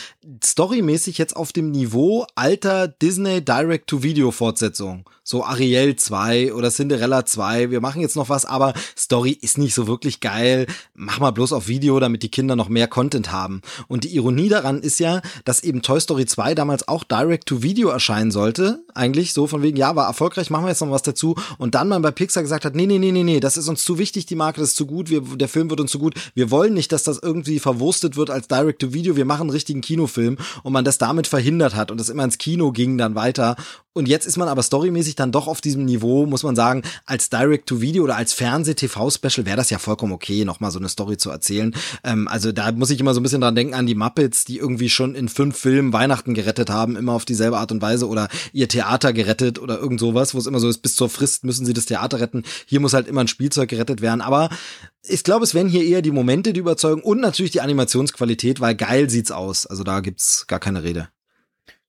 [0.43, 5.09] storymäßig jetzt auf dem Niveau alter Disney Direct-to-Video-Fortsetzung.
[5.25, 9.73] So Ariel 2 oder Cinderella 2, wir machen jetzt noch was, aber Story ist nicht
[9.73, 10.67] so wirklich geil.
[10.95, 13.61] Mach mal bloß auf Video, damit die Kinder noch mehr Content haben.
[13.87, 18.31] Und die Ironie daran ist ja, dass eben Toy Story 2 damals auch Direct-to-Video erscheinen
[18.31, 18.83] sollte.
[18.93, 21.35] Eigentlich so von wegen, ja, war erfolgreich, machen wir jetzt noch was dazu.
[21.57, 23.85] Und dann man bei Pixar gesagt hat, nee, nee, nee, nee, nee, das ist uns
[23.85, 26.15] zu wichtig, die Marke, das ist zu gut, wir, der Film wird uns zu gut.
[26.35, 29.15] Wir wollen nicht, dass das irgendwie verwurstet wird als Direct-to-Video.
[29.15, 32.23] Wir machen einen richtigen Kinofilm und man das damit verhindert, verändert hat und das immer
[32.23, 33.55] ins Kino ging dann weiter.
[33.95, 37.29] Und jetzt ist man aber storymäßig dann doch auf diesem Niveau, muss man sagen, als
[37.29, 41.75] Direct-to-Video oder als Fernseh-TV-Special wäre das ja vollkommen okay, nochmal so eine Story zu erzählen.
[42.03, 44.57] Ähm, also da muss ich immer so ein bisschen dran denken an die Muppets, die
[44.57, 48.29] irgendwie schon in fünf Filmen Weihnachten gerettet haben, immer auf dieselbe Art und Weise oder
[48.51, 51.67] ihr Theater gerettet oder irgend sowas, wo es immer so ist, bis zur Frist müssen
[51.67, 52.43] sie das Theater retten.
[52.65, 54.21] Hier muss halt immer ein Spielzeug gerettet werden.
[54.21, 54.49] Aber
[55.05, 58.73] ich glaube, es werden hier eher die Momente, die überzeugen und natürlich die Animationsqualität, weil
[58.73, 59.67] geil sieht's aus.
[59.67, 61.09] Also da gibt's gar keine Rede.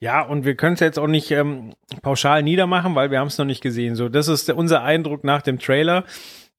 [0.00, 3.38] Ja, und wir können es jetzt auch nicht ähm, pauschal niedermachen, weil wir haben es
[3.38, 3.94] noch nicht gesehen.
[3.96, 6.04] So, das ist unser Eindruck nach dem Trailer.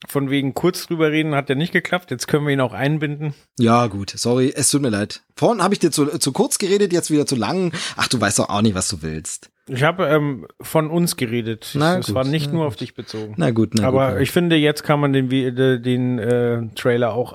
[0.08, 2.12] Von wegen kurz drüber reden hat ja nicht geklappt.
[2.12, 3.34] Jetzt können wir ihn auch einbinden.
[3.58, 4.12] Ja, gut.
[4.12, 5.22] Sorry, es tut mir leid.
[5.36, 7.72] Vorhin habe ich dir zu, zu kurz geredet, jetzt wieder zu lang.
[7.96, 9.50] Ach, du weißt doch auch nicht, was du willst.
[9.68, 11.72] Ich habe ähm, von uns geredet.
[11.74, 12.68] Na Es gut, war nicht nur gut.
[12.68, 13.34] auf dich bezogen.
[13.38, 14.22] Na gut, na Aber gut.
[14.22, 17.34] ich finde, jetzt kann man den, äh, den äh, Trailer auch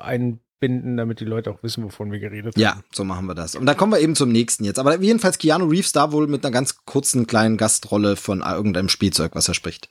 [0.61, 2.61] einbinden, damit die Leute auch wissen, wovon wir geredet haben.
[2.61, 3.55] Ja, so machen wir das.
[3.55, 4.78] Und dann kommen wir eben zum nächsten jetzt.
[4.78, 9.35] Aber jedenfalls Keanu Reeves da wohl mit einer ganz kurzen kleinen Gastrolle von irgendeinem Spielzeug,
[9.35, 9.89] was er spricht.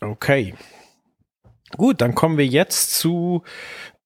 [0.00, 0.54] Okay.
[1.76, 3.42] Gut, dann kommen wir jetzt zu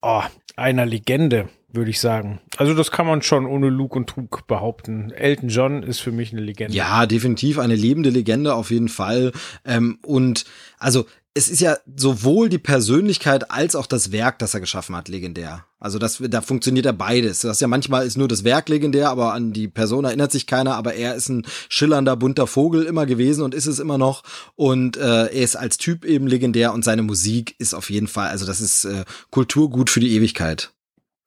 [0.01, 0.23] oh,
[0.55, 2.39] einer Legende, würde ich sagen.
[2.55, 5.11] Also das kann man schon ohne Lug und Trug behaupten.
[5.11, 6.73] Elton John ist für mich eine Legende.
[6.73, 9.33] Ja, definitiv eine lebende Legende auf jeden Fall.
[9.65, 10.45] Ähm, und
[10.77, 11.05] also
[11.37, 15.65] es ist ja sowohl die Persönlichkeit als auch das Werk, das er geschaffen hat, legendär.
[15.79, 17.41] Also das, da funktioniert ja beides.
[17.41, 20.47] Das ist ja manchmal ist nur das Werk legendär, aber an die Person erinnert sich
[20.47, 20.73] keiner.
[20.73, 24.23] Aber er ist ein schillernder bunter Vogel immer gewesen und ist es immer noch.
[24.55, 28.29] Und äh, er ist als Typ eben legendär und seine Musik ist auf jeden Fall,
[28.29, 30.71] also das ist äh, Kulturgut für die Ewigkeit.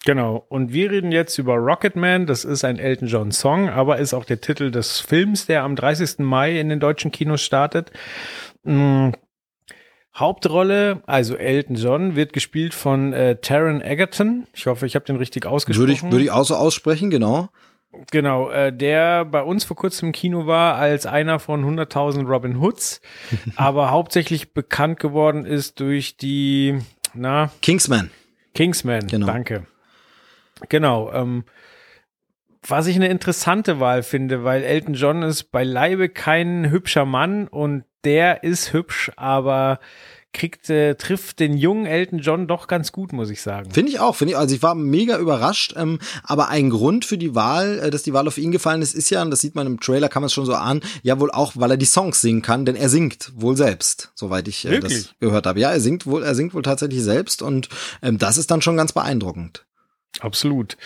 [0.04, 0.44] Genau.
[0.48, 2.26] Und wir reden jetzt über Rocketman.
[2.26, 5.76] Das ist ein Elton John Song, aber ist auch der Titel des Films, der am
[5.76, 6.18] 30.
[6.18, 7.92] Mai in den deutschen Kinos startet.
[8.64, 9.10] Mm.
[10.14, 14.46] Hauptrolle, also Elton John, wird gespielt von äh, Taron Egerton.
[14.52, 15.82] Ich hoffe, ich habe den richtig ausgesprochen.
[15.82, 17.48] Würde ich, würde ich auch so aussprechen, genau.
[18.10, 22.60] Genau, äh, der bei uns vor kurzem im Kino war als einer von 100.000 Robin
[22.60, 23.00] Hoods,
[23.56, 26.78] aber hauptsächlich bekannt geworden ist durch die,
[27.14, 28.10] na, Kingsman.
[28.54, 29.06] Kingsman.
[29.06, 29.26] Genau.
[29.26, 29.66] Danke.
[30.68, 31.12] Genau.
[31.12, 31.44] Ähm,
[32.66, 37.84] was ich eine interessante Wahl finde, weil Elton John ist beileibe kein hübscher Mann und
[38.04, 39.80] der ist hübsch, aber
[40.32, 43.70] kriegt, äh, trifft den jungen Elton John doch ganz gut, muss ich sagen.
[43.72, 44.38] Finde ich auch, finde ich.
[44.38, 48.12] Also ich war mega überrascht, ähm, aber ein Grund für die Wahl, äh, dass die
[48.12, 50.26] Wahl auf ihn gefallen ist, ist ja, und das sieht man im Trailer, kann man
[50.28, 52.88] es schon so ahnen, ja wohl auch, weil er die Songs singen kann, denn er
[52.88, 55.58] singt wohl selbst, soweit ich äh, das gehört habe.
[55.60, 57.68] Ja, er singt wohl, er singt wohl tatsächlich selbst und
[58.02, 59.66] ähm, das ist dann schon ganz beeindruckend.
[60.20, 60.76] Absolut.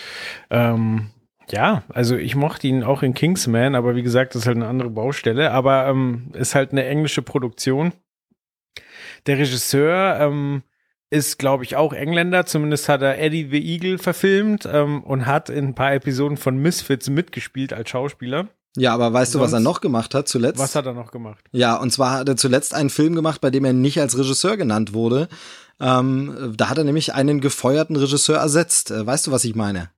[0.49, 1.11] Ähm,
[1.51, 4.67] ja, also ich mochte ihn auch in Kingsman, aber wie gesagt, das ist halt eine
[4.67, 7.93] andere Baustelle, aber ähm, ist halt eine englische Produktion.
[9.25, 10.63] Der Regisseur ähm,
[11.09, 15.49] ist, glaube ich, auch Engländer, zumindest hat er Eddie the Eagle verfilmt ähm, und hat
[15.49, 18.47] in ein paar Episoden von Misfits mitgespielt als Schauspieler.
[18.77, 20.59] Ja, aber weißt du, was er Sonst- noch gemacht hat zuletzt?
[20.59, 21.45] Was hat er noch gemacht?
[21.51, 24.57] Ja, und zwar hat er zuletzt einen Film gemacht, bei dem er nicht als Regisseur
[24.57, 25.29] genannt wurde.
[25.79, 28.91] Ähm, da hat er nämlich einen gefeuerten Regisseur ersetzt.
[28.91, 29.89] Äh, weißt du, was ich meine?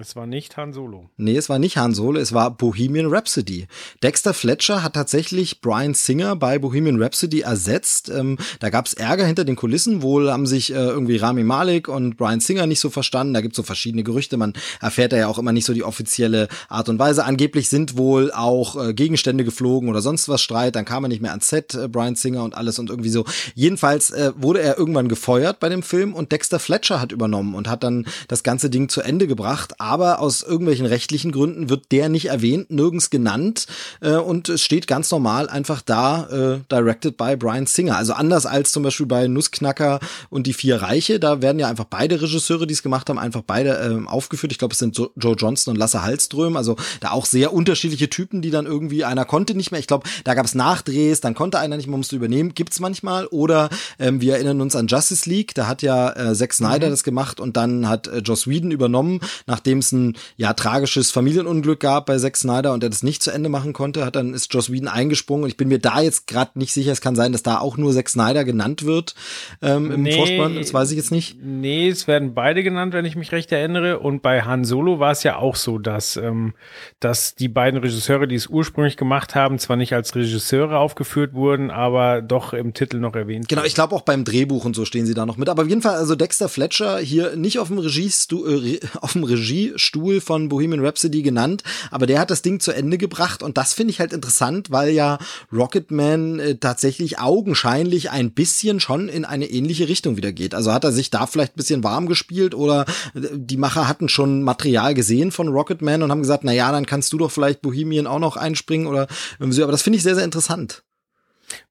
[0.00, 1.10] Es war nicht Han Solo.
[1.18, 3.66] Nee, es war nicht Han Solo, es war Bohemian Rhapsody.
[4.02, 8.08] Dexter Fletcher hat tatsächlich Brian Singer bei Bohemian Rhapsody ersetzt.
[8.08, 10.00] Ähm, da gab's Ärger hinter den Kulissen.
[10.00, 13.34] Wohl haben sich äh, irgendwie Rami Malek und Brian Singer nicht so verstanden.
[13.34, 14.38] Da gibt's so verschiedene Gerüchte.
[14.38, 17.24] Man erfährt da ja auch immer nicht so die offizielle Art und Weise.
[17.24, 20.74] Angeblich sind wohl auch äh, Gegenstände geflogen oder sonst was Streit.
[20.74, 23.26] Dann kam er nicht mehr ans Set, äh, Brian Singer und alles und irgendwie so.
[23.54, 27.68] Jedenfalls äh, wurde er irgendwann gefeuert bei dem Film und Dexter Fletcher hat übernommen und
[27.68, 32.08] hat dann das ganze Ding zu Ende gebracht aber aus irgendwelchen rechtlichen Gründen wird der
[32.08, 33.66] nicht erwähnt, nirgends genannt.
[34.00, 37.96] Äh, und es steht ganz normal einfach da, äh, directed by Brian Singer.
[37.96, 39.98] Also anders als zum Beispiel bei Nussknacker
[40.30, 43.42] und die Vier Reiche, da werden ja einfach beide Regisseure, die es gemacht haben, einfach
[43.44, 44.52] beide ähm, aufgeführt.
[44.52, 48.40] Ich glaube, es sind Joe Johnston und Lasse Hallström, also da auch sehr unterschiedliche Typen,
[48.40, 51.58] die dann irgendwie, einer konnte nicht mehr, ich glaube, da gab es Nachdrehs, dann konnte
[51.58, 53.26] einer nicht mehr, musste übernehmen, gibt's manchmal.
[53.26, 53.68] Oder
[53.98, 57.40] ähm, wir erinnern uns an Justice League, da hat ja äh, Zack Snyder das gemacht
[57.40, 59.18] und dann hat äh, Joss Whedon übernommen,
[59.62, 63.30] nachdem es ein ja tragisches Familienunglück gab bei Zack Snyder und er das nicht zu
[63.30, 66.26] Ende machen konnte, hat dann ist Joss Whedon eingesprungen und ich bin mir da jetzt
[66.26, 69.14] gerade nicht sicher, es kann sein, dass da auch nur Zack Snyder genannt wird
[69.60, 70.16] ähm, im Nee.
[70.16, 71.36] Vorspann, das weiß ich jetzt nicht.
[71.40, 74.00] Nee, es werden beide genannt, wenn ich mich recht erinnere.
[74.00, 76.54] Und bei Han Solo war es ja auch so, dass, ähm,
[76.98, 81.70] dass die beiden Regisseure, die es ursprünglich gemacht haben, zwar nicht als Regisseure aufgeführt wurden,
[81.70, 83.48] aber doch im Titel noch erwähnt.
[83.48, 85.48] Genau, ich glaube auch beim Drehbuch und so stehen sie da noch mit.
[85.48, 89.22] Aber auf jeden Fall, also Dexter Fletcher hier nicht auf dem Regiestu äh, auf dem
[89.52, 93.74] Regiestuhl von Bohemian Rhapsody genannt, aber der hat das Ding zu Ende gebracht und das
[93.74, 95.18] finde ich halt interessant, weil ja
[95.52, 100.54] Rocketman äh, tatsächlich augenscheinlich ein bisschen schon in eine ähnliche Richtung wieder geht.
[100.54, 104.08] Also hat er sich da vielleicht ein bisschen warm gespielt oder äh, die Macher hatten
[104.08, 107.62] schon Material gesehen von Rocketman und haben gesagt, na ja, dann kannst du doch vielleicht
[107.62, 109.06] Bohemian auch noch einspringen oder
[109.38, 110.82] so, aber das finde ich sehr, sehr interessant.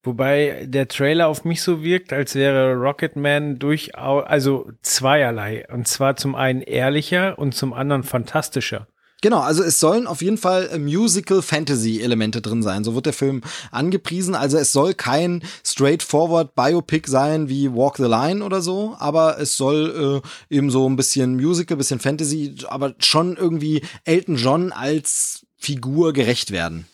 [0.04, 5.66] Wobei der Trailer auf mich so wirkt, als wäre Rocketman durchaus, also zweierlei.
[5.72, 8.88] Und zwar zum einen ehrlicher und zum anderen fantastischer.
[9.22, 12.84] Genau, also es sollen auf jeden Fall äh, Musical-Fantasy-Elemente drin sein.
[12.84, 14.34] So wird der Film angepriesen.
[14.34, 19.56] Also es soll kein straightforward Biopic sein wie Walk the Line oder so, aber es
[19.56, 25.46] soll äh, eben so ein bisschen Musical, bisschen Fantasy, aber schon irgendwie Elton John als
[25.56, 26.88] Figur gerecht werden.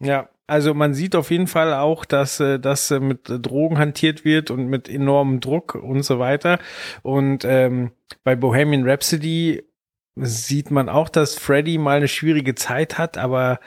[0.00, 4.24] Ja, also man sieht auf jeden Fall auch, dass äh, das äh, mit Drogen hantiert
[4.24, 6.58] wird und mit enormem Druck und so weiter.
[7.02, 7.92] Und ähm,
[8.24, 9.62] bei Bohemian Rhapsody
[10.16, 13.58] sieht man auch, dass Freddy mal eine schwierige Zeit hat, aber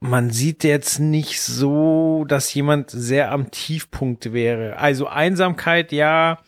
[0.00, 4.76] man sieht jetzt nicht so, dass jemand sehr am Tiefpunkt wäre.
[4.76, 6.38] Also Einsamkeit, ja,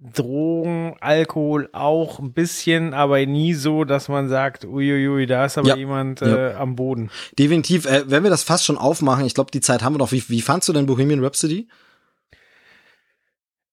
[0.00, 5.68] Drogen, Alkohol auch ein bisschen, aber nie so, dass man sagt, uiuiui, da ist aber
[5.68, 6.58] ja, jemand äh, ja.
[6.58, 7.10] am Boden.
[7.36, 7.84] Definitiv.
[7.84, 10.12] Äh, wenn wir das fast schon aufmachen, ich glaube, die Zeit haben wir noch.
[10.12, 11.68] Wie, wie fandst du denn Bohemian Rhapsody?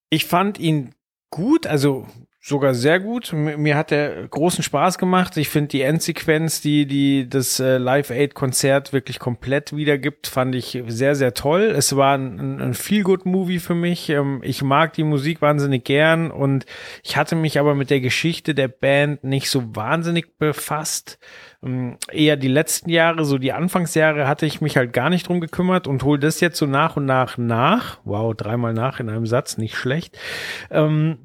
[0.09, 0.95] Ich fand ihn
[1.29, 2.07] gut, also
[2.47, 3.33] sogar sehr gut.
[3.33, 5.35] Mir hat er großen Spaß gemacht.
[5.35, 10.53] Ich finde die Endsequenz, die die das äh, Live Aid Konzert wirklich komplett wiedergibt, fand
[10.53, 11.73] ich sehr sehr toll.
[11.75, 14.11] Es war ein, ein Feel Good Movie für mich.
[14.11, 16.67] Ähm, ich mag die Musik wahnsinnig gern und
[17.01, 21.17] ich hatte mich aber mit der Geschichte der Band nicht so wahnsinnig befasst.
[21.63, 25.41] Ähm, eher die letzten Jahre, so die Anfangsjahre hatte ich mich halt gar nicht drum
[25.41, 27.97] gekümmert und hole das jetzt so nach und nach nach.
[28.03, 30.15] Wow, dreimal nach in einem Satz, nicht schlecht.
[30.69, 31.24] Ähm,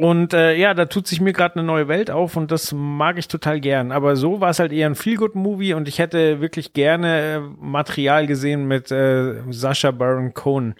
[0.00, 3.18] und äh, ja, da tut sich mir gerade eine neue Welt auf und das mag
[3.18, 3.90] ich total gern.
[3.90, 8.28] Aber so war es halt eher ein Feel-Good-Movie und ich hätte wirklich gerne äh, Material
[8.28, 10.76] gesehen mit äh, Sascha Baron Cohen.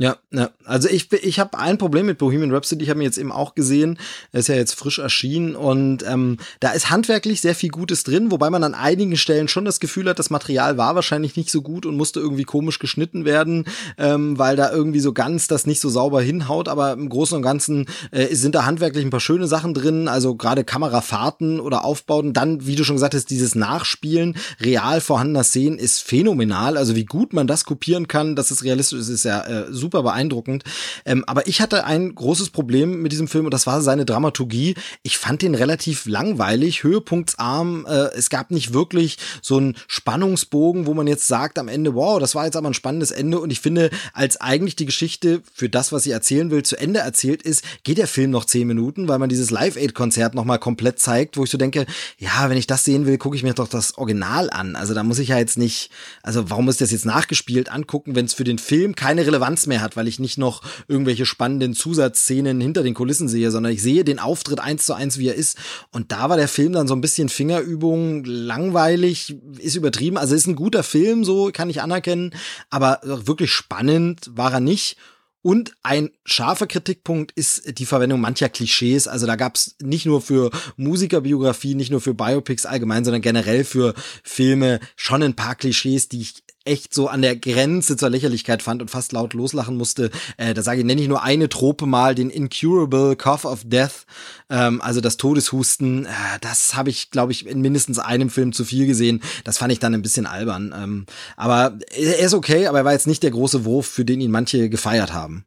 [0.00, 3.18] Ja, ja, also ich ich habe ein Problem mit Bohemian Rhapsody, ich habe ihn jetzt
[3.18, 3.98] eben auch gesehen,
[4.30, 8.48] ist ja jetzt frisch erschienen und ähm, da ist handwerklich sehr viel Gutes drin, wobei
[8.48, 11.84] man an einigen Stellen schon das Gefühl hat, das Material war wahrscheinlich nicht so gut
[11.84, 13.64] und musste irgendwie komisch geschnitten werden,
[13.96, 17.42] ähm, weil da irgendwie so ganz das nicht so sauber hinhaut, aber im Großen und
[17.42, 22.32] Ganzen äh, sind da handwerklich ein paar schöne Sachen drin, also gerade Kamerafahrten oder Aufbauten,
[22.32, 27.04] dann, wie du schon gesagt hast, dieses Nachspielen real vorhandener Szenen ist phänomenal, also wie
[27.04, 30.64] gut man das kopieren kann, dass es realistisch ist, ist ja äh, super super beeindruckend.
[31.06, 34.74] Ähm, aber ich hatte ein großes Problem mit diesem Film und das war seine Dramaturgie.
[35.02, 37.86] Ich fand den relativ langweilig, höhepunktsarm.
[37.88, 42.20] Äh, es gab nicht wirklich so einen Spannungsbogen, wo man jetzt sagt am Ende, wow,
[42.20, 43.40] das war jetzt aber ein spannendes Ende.
[43.40, 47.00] Und ich finde, als eigentlich die Geschichte für das, was sie erzählen will, zu Ende
[47.00, 51.38] erzählt ist, geht der Film noch zehn Minuten, weil man dieses Live-Aid-Konzert nochmal komplett zeigt,
[51.38, 51.86] wo ich so denke,
[52.18, 54.76] ja, wenn ich das sehen will, gucke ich mir doch das Original an.
[54.76, 55.90] Also da muss ich ja jetzt nicht,
[56.22, 59.77] also warum ich das jetzt nachgespielt angucken, wenn es für den Film keine Relevanz mehr
[59.78, 63.82] mehr hat, weil ich nicht noch irgendwelche spannenden Zusatzszenen hinter den Kulissen sehe, sondern ich
[63.82, 65.58] sehe den Auftritt eins zu eins, wie er ist.
[65.92, 70.18] Und da war der Film dann so ein bisschen Fingerübung, langweilig, ist übertrieben.
[70.18, 72.34] Also ist ein guter Film, so kann ich anerkennen,
[72.70, 74.96] aber wirklich spannend war er nicht.
[75.40, 79.06] Und ein scharfer Kritikpunkt ist die Verwendung mancher Klischees.
[79.06, 83.64] Also da gab es nicht nur für Musikerbiografie, nicht nur für Biopics allgemein, sondern generell
[83.64, 88.62] für Filme schon ein paar Klischees, die ich echt so an der Grenze zur Lächerlichkeit
[88.62, 90.10] fand und fast laut loslachen musste.
[90.36, 94.06] Äh, da sage ich, nenne ich nur eine Trope mal, den Incurable Cough of Death,
[94.50, 96.06] ähm, also das Todeshusten.
[96.06, 96.08] Äh,
[96.40, 99.22] das habe ich, glaube ich, in mindestens einem Film zu viel gesehen.
[99.44, 100.74] Das fand ich dann ein bisschen albern.
[100.76, 101.06] Ähm,
[101.36, 104.30] aber er ist okay, aber er war jetzt nicht der große Wurf, für den ihn
[104.30, 105.44] manche gefeiert haben.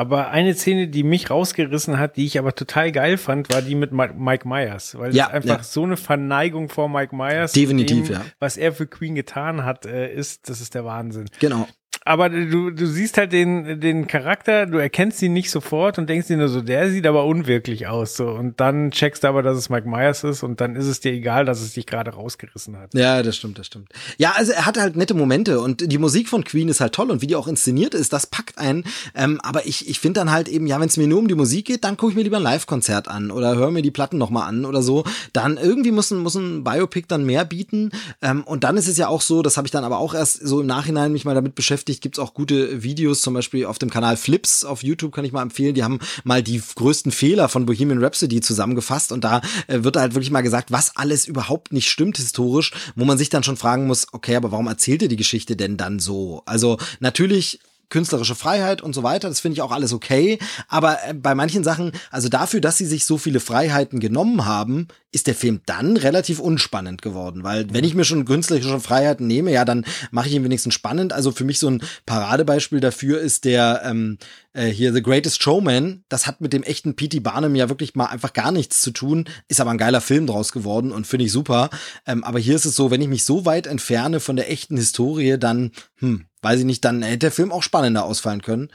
[0.00, 3.74] Aber eine Szene, die mich rausgerissen hat, die ich aber total geil fand, war die
[3.74, 5.62] mit Mike Myers, weil ja, es einfach ja.
[5.62, 8.24] so eine Verneigung vor Mike Myers, definitiv, dem, ja.
[8.38, 11.26] was er für Queen getan hat, äh, ist, das ist der Wahnsinn.
[11.38, 11.68] Genau
[12.10, 16.26] aber du, du siehst halt den, den Charakter, du erkennst ihn nicht sofort und denkst
[16.26, 18.16] dir nur so, der sieht aber unwirklich aus.
[18.16, 18.30] So.
[18.30, 21.12] Und dann checkst du aber, dass es Mike Myers ist und dann ist es dir
[21.12, 22.94] egal, dass es dich gerade rausgerissen hat.
[22.94, 23.90] Ja, das stimmt, das stimmt.
[24.18, 27.12] Ja, also er hat halt nette Momente und die Musik von Queen ist halt toll
[27.12, 28.82] und wie die auch inszeniert ist, das packt einen.
[29.14, 31.36] Ähm, aber ich, ich finde dann halt eben, ja, wenn es mir nur um die
[31.36, 34.18] Musik geht, dann gucke ich mir lieber ein Live-Konzert an oder höre mir die Platten
[34.18, 35.04] nochmal an oder so.
[35.32, 37.92] Dann irgendwie muss ein, muss ein Biopic dann mehr bieten.
[38.20, 40.44] Ähm, und dann ist es ja auch so, das habe ich dann aber auch erst
[40.44, 43.90] so im Nachhinein mich mal damit beschäftigt, gibt's auch gute Videos, zum Beispiel auf dem
[43.90, 45.74] Kanal Flips auf YouTube kann ich mal empfehlen.
[45.74, 50.14] Die haben mal die größten Fehler von Bohemian Rhapsody zusammengefasst und da äh, wird halt
[50.14, 53.86] wirklich mal gesagt, was alles überhaupt nicht stimmt historisch, wo man sich dann schon fragen
[53.86, 56.42] muss, okay, aber warum erzählt ihr die Geschichte denn dann so?
[56.46, 57.60] Also natürlich
[57.90, 59.28] künstlerische Freiheit und so weiter.
[59.28, 60.38] Das finde ich auch alles okay.
[60.68, 64.88] Aber äh, bei manchen Sachen, also dafür, dass sie sich so viele Freiheiten genommen haben,
[65.12, 67.42] ist der Film dann relativ unspannend geworden.
[67.42, 71.12] Weil wenn ich mir schon künstlerische Freiheiten nehme, ja, dann mache ich ihn wenigstens spannend.
[71.12, 74.18] Also für mich so ein Paradebeispiel dafür ist der ähm,
[74.52, 76.04] äh, hier The Greatest Showman.
[76.08, 77.20] Das hat mit dem echten P.T.
[77.20, 79.28] Barnum ja wirklich mal einfach gar nichts zu tun.
[79.48, 81.70] Ist aber ein geiler Film draus geworden und finde ich super.
[82.06, 84.76] Ähm, aber hier ist es so, wenn ich mich so weit entferne von der echten
[84.76, 88.70] Historie, dann, hm, weiß ich nicht, dann hätte der Film auch spannender ausfallen können.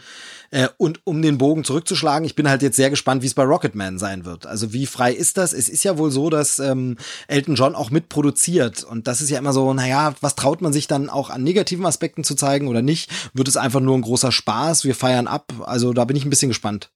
[0.52, 3.44] Äh, und um den Bogen zurückzuschlagen, ich bin halt jetzt sehr gespannt, wie es bei
[3.44, 4.46] Rocketman sein wird.
[4.46, 5.54] Also wie frei ist das?
[5.54, 6.98] Es ist ja wohl so, dass ähm,
[7.28, 8.84] Elton John auch mitproduziert.
[8.84, 11.86] Und das ist ja immer so, naja, was traut man sich dann auch an negativen
[11.86, 13.12] Aspekten zu zeigen oder nicht?
[13.34, 14.86] Wird es einfach nur ein großer Spaß?
[14.86, 15.52] Wir feiern ab.
[15.66, 16.92] Also da bin ich ein bisschen gespannt.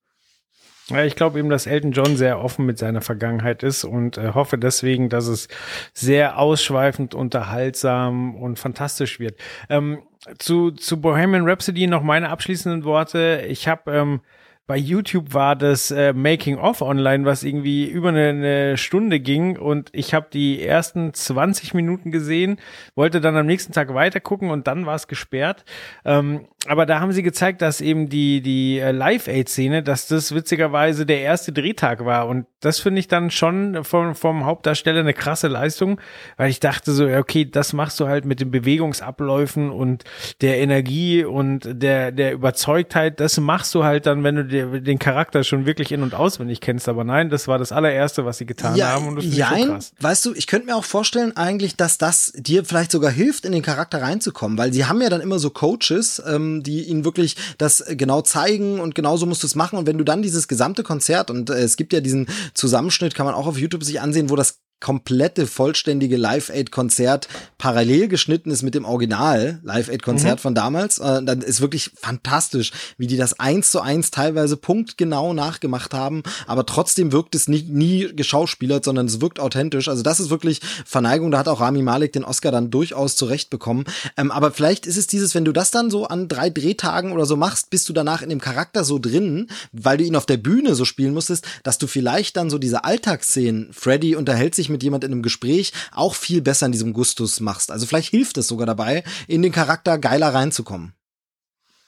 [0.90, 4.32] Ja, ich glaube eben, dass Elton John sehr offen mit seiner Vergangenheit ist und äh,
[4.34, 5.48] hoffe deswegen, dass es
[5.94, 9.40] sehr ausschweifend, unterhaltsam und fantastisch wird.
[9.70, 10.00] Ähm,
[10.40, 13.46] zu, zu Bohemian Rhapsody noch meine abschließenden Worte.
[13.48, 14.22] Ich habe ähm,
[14.70, 19.58] bei YouTube war das äh, Making of online, was irgendwie über eine, eine Stunde ging
[19.58, 22.60] und ich habe die ersten 20 Minuten gesehen,
[22.94, 25.66] wollte dann am nächsten Tag weiter gucken und dann war es gesperrt.
[26.06, 31.06] Ähm, aber da haben sie gezeigt, dass eben die die äh, Live-Aid-Szene, dass das witzigerweise
[31.06, 32.28] der erste Drehtag war.
[32.28, 36.02] Und das finde ich dann schon vom, vom Hauptdarsteller eine krasse Leistung,
[36.36, 40.04] weil ich dachte so, okay, das machst du halt mit den Bewegungsabläufen und
[40.42, 45.00] der Energie und der der Überzeugtheit, das machst du halt dann, wenn du dir den
[45.00, 48.46] Charakter schon wirklich in- und auswendig kennst, aber nein, das war das allererste, was sie
[48.46, 49.08] getan ja, haben.
[49.08, 49.94] Und das ja, so krass.
[50.02, 53.54] Weißt du, ich könnte mir auch vorstellen eigentlich, dass das dir vielleicht sogar hilft, in
[53.54, 57.36] den Charakter reinzukommen, weil sie haben ja dann immer so Coaches, ähm, die ihnen wirklich
[57.58, 59.78] das genau zeigen und genauso musst du es machen.
[59.78, 63.26] Und wenn du dann dieses gesamte Konzert und äh, es gibt ja diesen Zusammenschnitt, kann
[63.26, 67.28] man auch auf YouTube sich ansehen, wo das komplette vollständige Live Aid Konzert
[67.58, 70.42] parallel geschnitten ist mit dem Original Live Aid Konzert mhm.
[70.42, 75.34] von damals, äh, dann ist wirklich fantastisch, wie die das eins zu eins teilweise punktgenau
[75.34, 79.88] nachgemacht haben, aber trotzdem wirkt es nicht nie geschauspielert, sondern es wirkt authentisch.
[79.88, 81.32] Also das ist wirklich Verneigung.
[81.32, 83.86] Da hat auch Rami Malek den Oscar dann durchaus zurecht bekommen.
[84.18, 87.26] Ähm, aber vielleicht ist es dieses, wenn du das dann so an drei Drehtagen oder
[87.26, 90.38] so machst, bist du danach in dem Charakter so drin, weil du ihn auf der
[90.38, 94.84] Bühne so spielen musstest, dass du vielleicht dann so diese Alltagsszenen, Freddy unterhält sich mit
[94.84, 97.72] jemand in einem Gespräch auch viel besser in diesem Gustus machst.
[97.72, 100.94] Also vielleicht hilft es sogar dabei, in den Charakter geiler reinzukommen.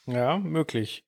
[0.06, 1.06] Ja, möglich.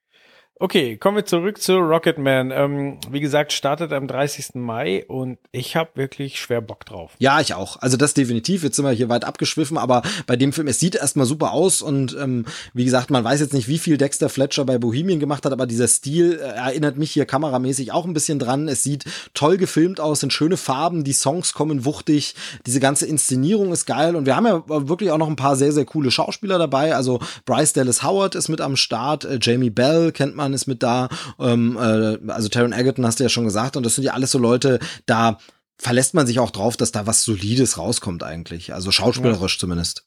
[0.59, 2.51] Okay, kommen wir zurück zu Rocketman.
[2.51, 4.53] Ähm, wie gesagt, startet am 30.
[4.53, 7.15] Mai und ich habe wirklich schwer Bock drauf.
[7.17, 7.81] Ja, ich auch.
[7.81, 8.63] Also das definitiv.
[8.63, 11.81] Jetzt sind wir hier weit abgeschwiffen, aber bei dem Film, es sieht erstmal super aus
[11.81, 15.43] und ähm, wie gesagt, man weiß jetzt nicht, wie viel Dexter Fletcher bei Bohemian gemacht
[15.43, 18.67] hat, aber dieser Stil äh, erinnert mich hier kameramäßig auch ein bisschen dran.
[18.67, 22.35] Es sieht toll gefilmt aus, sind schöne Farben, die Songs kommen wuchtig,
[22.67, 25.71] diese ganze Inszenierung ist geil und wir haben ja wirklich auch noch ein paar sehr,
[25.71, 26.95] sehr coole Schauspieler dabei.
[26.95, 30.83] Also Bryce Dallas Howard ist mit am Start, äh, Jamie Bell kennt man ist mit
[30.83, 31.07] da,
[31.39, 33.77] ähm, äh, also Taron Egerton hast du ja schon gesagt.
[33.77, 35.37] Und das sind ja alles so Leute, da
[35.77, 39.59] verlässt man sich auch drauf, dass da was Solides rauskommt eigentlich, also schauspielerisch ja.
[39.59, 40.05] zumindest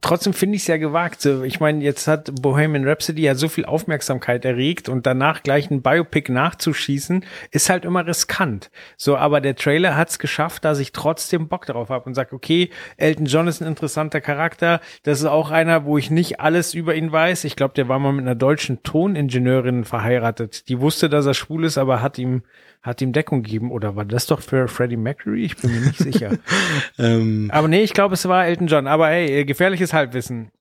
[0.00, 1.24] trotzdem finde ich es ja gewagt.
[1.24, 5.82] Ich meine, jetzt hat Bohemian Rhapsody ja so viel Aufmerksamkeit erregt und danach gleich ein
[5.82, 8.70] Biopic nachzuschießen, ist halt immer riskant.
[8.96, 12.34] So, aber der Trailer hat es geschafft, dass ich trotzdem Bock darauf habe und sage,
[12.34, 14.80] okay, Elton John ist ein interessanter Charakter.
[15.02, 17.44] Das ist auch einer, wo ich nicht alles über ihn weiß.
[17.44, 20.68] Ich glaube, der war mal mit einer deutschen Toningenieurin verheiratet.
[20.68, 22.42] Die wusste, dass er schwul ist, aber hat ihm
[22.86, 23.72] hat ihm Deckung gegeben.
[23.72, 25.44] Oder war das doch für Freddie Mercury?
[25.44, 26.38] Ich bin mir nicht sicher.
[26.98, 27.50] ähm.
[27.52, 28.86] Aber nee, ich glaube, es war Elton John.
[28.86, 30.52] Aber hey, gefährliches Halbwissen.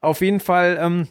[0.00, 1.08] Auf jeden Fall, ähm,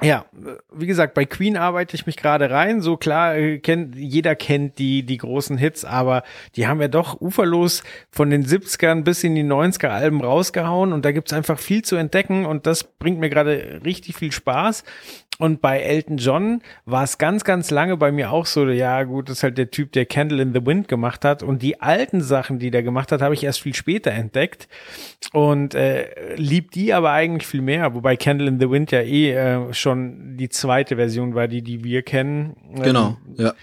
[0.00, 0.26] ja,
[0.72, 2.80] wie gesagt, bei Queen arbeite ich mich gerade rein.
[2.80, 6.22] So klar, äh, kennt, jeder kennt die, die großen Hits, aber
[6.54, 11.04] die haben ja doch uferlos von den 70ern bis in die 90er Alben rausgehauen und
[11.04, 14.84] da gibt's einfach viel zu entdecken und das bringt mir gerade richtig viel Spaß.
[15.38, 19.28] Und bei Elton John war es ganz, ganz lange bei mir auch so, ja gut,
[19.28, 21.44] das ist halt der Typ, der Candle in the Wind gemacht hat.
[21.44, 24.68] Und die alten Sachen, die der gemacht hat, habe ich erst viel später entdeckt.
[25.32, 27.94] Und äh, lieb die aber eigentlich viel mehr.
[27.94, 31.84] Wobei Candle in the Wind ja eh äh, schon die zweite Version war, die, die
[31.84, 32.56] wir kennen.
[32.82, 33.54] Genau, ähm, ja.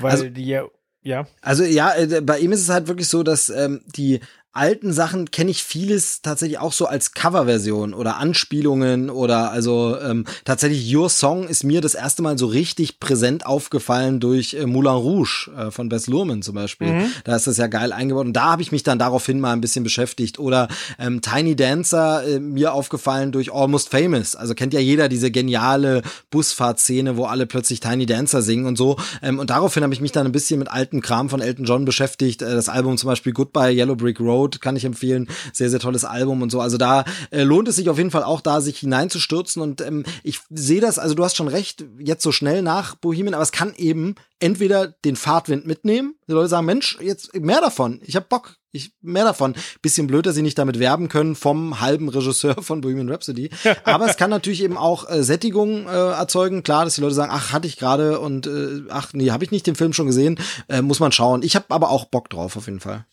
[0.00, 0.64] Weil also, die ja
[1.02, 1.26] ja.
[1.40, 4.20] Also ja, äh, bei ihm ist es halt wirklich so, dass ähm, die
[4.58, 10.24] alten Sachen kenne ich vieles tatsächlich auch so als Coverversion oder Anspielungen oder also ähm,
[10.44, 14.92] tatsächlich Your Song ist mir das erste Mal so richtig präsent aufgefallen durch äh, Moulin
[14.92, 16.92] Rouge äh, von Bess Luhrmann zum Beispiel.
[16.92, 17.12] Mhm.
[17.24, 19.60] Da ist das ja geil eingebaut und da habe ich mich dann daraufhin mal ein
[19.60, 24.34] bisschen beschäftigt oder ähm, Tiny Dancer äh, mir aufgefallen durch Almost Famous.
[24.34, 28.96] Also kennt ja jeder diese geniale Busfahrtszene, wo alle plötzlich Tiny Dancer singen und so.
[29.22, 31.84] Ähm, und daraufhin habe ich mich dann ein bisschen mit alten Kram von Elton John
[31.84, 32.42] beschäftigt.
[32.42, 35.28] Äh, das Album zum Beispiel Goodbye Yellow Brick Road Road kann ich empfehlen.
[35.52, 36.60] Sehr, sehr tolles Album und so.
[36.60, 39.62] Also da äh, lohnt es sich auf jeden Fall auch da, sich hineinzustürzen.
[39.62, 43.34] Und ähm, ich sehe das, also du hast schon recht, jetzt so schnell nach Bohemian,
[43.34, 46.14] aber es kann eben entweder den Fahrtwind mitnehmen.
[46.28, 48.00] Die Leute sagen, Mensch, jetzt mehr davon.
[48.04, 48.56] Ich hab Bock.
[48.70, 49.54] Ich mehr davon.
[49.80, 53.50] Bisschen blöd, dass sie nicht damit werben können vom halben Regisseur von Bohemian Rhapsody.
[53.84, 56.62] Aber es kann natürlich eben auch äh, Sättigung äh, erzeugen.
[56.62, 59.50] Klar, dass die Leute sagen, ach, hatte ich gerade und äh, ach, nee, habe ich
[59.50, 60.38] nicht den Film schon gesehen.
[60.68, 61.42] Äh, muss man schauen.
[61.42, 63.06] Ich habe aber auch Bock drauf, auf jeden Fall.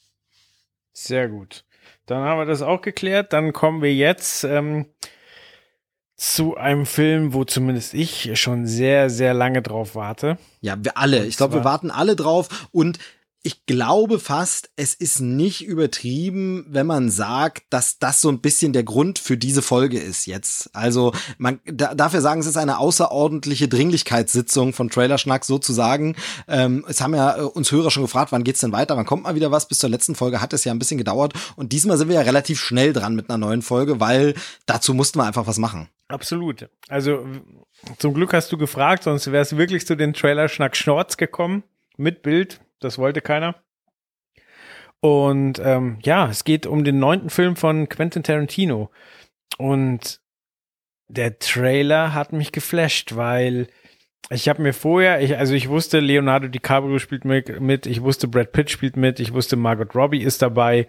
[0.98, 1.66] Sehr gut.
[2.06, 3.34] Dann haben wir das auch geklärt.
[3.34, 4.86] Dann kommen wir jetzt ähm,
[6.16, 10.38] zu einem Film, wo zumindest ich schon sehr, sehr lange drauf warte.
[10.62, 11.26] Ja, wir alle.
[11.26, 12.68] Ich glaube, wir warten alle drauf.
[12.72, 13.00] Und
[13.46, 18.74] ich glaube fast, es ist nicht übertrieben, wenn man sagt, dass das so ein bisschen
[18.74, 20.72] der Grund für diese Folge ist jetzt.
[20.74, 26.16] Also man da, dafür sagen, es ist eine außerordentliche Dringlichkeitssitzung von Trailerschnack sozusagen.
[26.48, 28.98] Ähm, es haben ja äh, uns Hörer schon gefragt, wann geht's denn weiter?
[28.98, 29.68] Wann kommt mal wieder was?
[29.68, 32.22] Bis zur letzten Folge hat es ja ein bisschen gedauert und diesmal sind wir ja
[32.22, 34.34] relativ schnell dran mit einer neuen Folge, weil
[34.66, 35.88] dazu mussten wir einfach was machen.
[36.08, 36.68] Absolut.
[36.90, 37.24] Also
[38.00, 41.64] zum Glück hast du gefragt, sonst wäre es wirklich zu den Trailerschnack Schnorz gekommen
[41.96, 43.56] mit Bild das wollte keiner.
[45.02, 48.90] Und ähm, ja, es geht um den neunten Film von Quentin Tarantino.
[49.58, 50.20] Und
[51.08, 53.68] der Trailer hat mich geflasht, weil
[54.32, 58.52] ich habe mir vorher, ich, also ich wusste, Leonardo DiCaprio spielt mit, ich wusste, Brad
[58.52, 60.88] Pitt spielt mit, ich wusste, Margot Robbie ist dabei,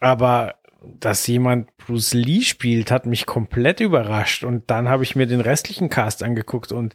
[0.00, 4.44] aber dass jemand Bruce Lee spielt, hat mich komplett überrascht.
[4.44, 6.94] Und dann habe ich mir den restlichen Cast angeguckt und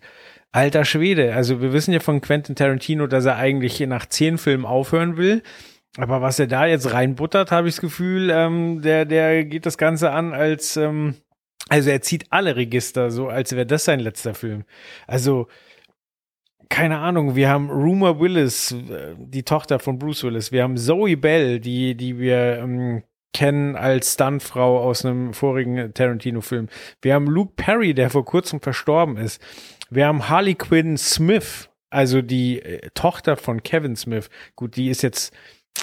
[0.54, 1.34] Alter Schwede.
[1.34, 5.41] Also wir wissen ja von Quentin Tarantino, dass er eigentlich nach zehn Filmen aufhören will.
[5.97, 9.78] Aber was er da jetzt reinbuttert, habe ich das Gefühl, ähm, der, der geht das
[9.78, 11.16] Ganze an als, ähm,
[11.70, 14.64] also er zieht alle Register, so als wäre das sein letzter Film.
[15.08, 15.47] Also,
[16.70, 20.51] keine Ahnung, wir haben Rumor Willis, äh, die Tochter von Bruce Willis.
[20.51, 26.70] Wir haben Zoe Bell, die, die wir ähm, kennen als Stuntfrau aus einem vorigen Tarantino-Film.
[27.01, 29.41] Wir haben Luke Perry, der vor kurzem verstorben ist.
[29.94, 34.30] Wir haben Harley Quinn Smith, also die äh, Tochter von Kevin Smith.
[34.56, 35.34] Gut, die ist jetzt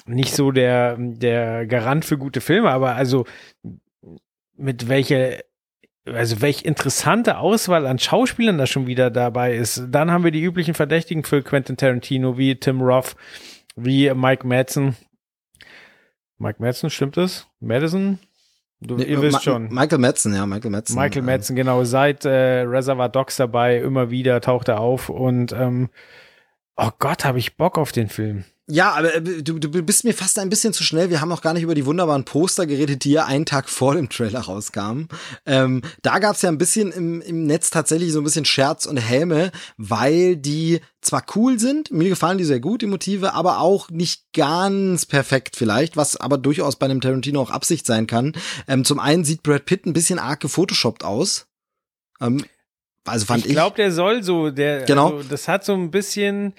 [0.07, 3.25] nicht so der, der Garant für gute Filme, aber also
[4.57, 5.39] mit welcher,
[6.07, 9.85] also welch interessante Auswahl an Schauspielern da schon wieder dabei ist.
[9.89, 13.15] Dann haben wir die üblichen Verdächtigen für Quentin Tarantino, wie Tim Roth,
[13.77, 14.97] wie Mike Madsen.
[16.39, 17.47] Mike Madsen, stimmt das?
[17.61, 18.19] Madison?
[18.81, 19.69] Du, nee, ihr wisst Ma schon.
[19.69, 20.97] Michael Madsen, ja, Michael Madsen.
[20.97, 21.85] Michael Madsen, genau.
[21.85, 25.91] Seit äh, Reservoir Dogs dabei, immer wieder taucht er auf und ähm,
[26.77, 28.45] oh Gott, habe ich Bock auf den Film.
[28.71, 31.11] Ja, aber äh, du, du bist mir fast ein bisschen zu schnell.
[31.11, 33.95] Wir haben noch gar nicht über die wunderbaren Poster geredet, die ja einen Tag vor
[33.95, 35.09] dem Trailer rauskamen.
[35.45, 38.87] Ähm, da gab es ja ein bisschen im, im Netz tatsächlich so ein bisschen Scherz
[38.87, 43.61] und Häme, weil die zwar cool sind, mir gefallen die sehr gut, die Motive, aber
[43.61, 48.35] auch nicht ganz perfekt vielleicht, was aber durchaus bei einem Tarantino auch Absicht sein kann.
[48.69, 51.47] Ähm, zum einen sieht Brad Pitt ein bisschen arg gefotoshoppt aus.
[52.21, 52.45] Ähm,
[53.07, 53.51] also fand ich.
[53.51, 55.17] Ich glaube, der soll so, der, genau.
[55.17, 56.55] Also, das hat so ein bisschen,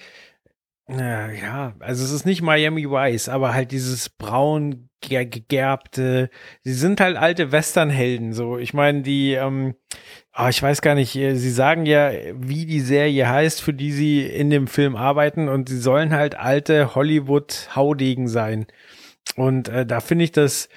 [0.88, 6.30] ja, also es ist nicht Miami Vice, aber halt dieses braun gegerbte,
[6.62, 8.58] sie sind halt alte Westernhelden, so.
[8.58, 9.74] Ich meine, die, ähm,
[10.36, 13.92] oh, ich weiß gar nicht, äh, sie sagen ja, wie die Serie heißt, für die
[13.92, 18.66] sie in dem Film arbeiten und sie sollen halt alte Hollywood-Haudegen sein.
[19.36, 20.68] Und äh, da finde ich das,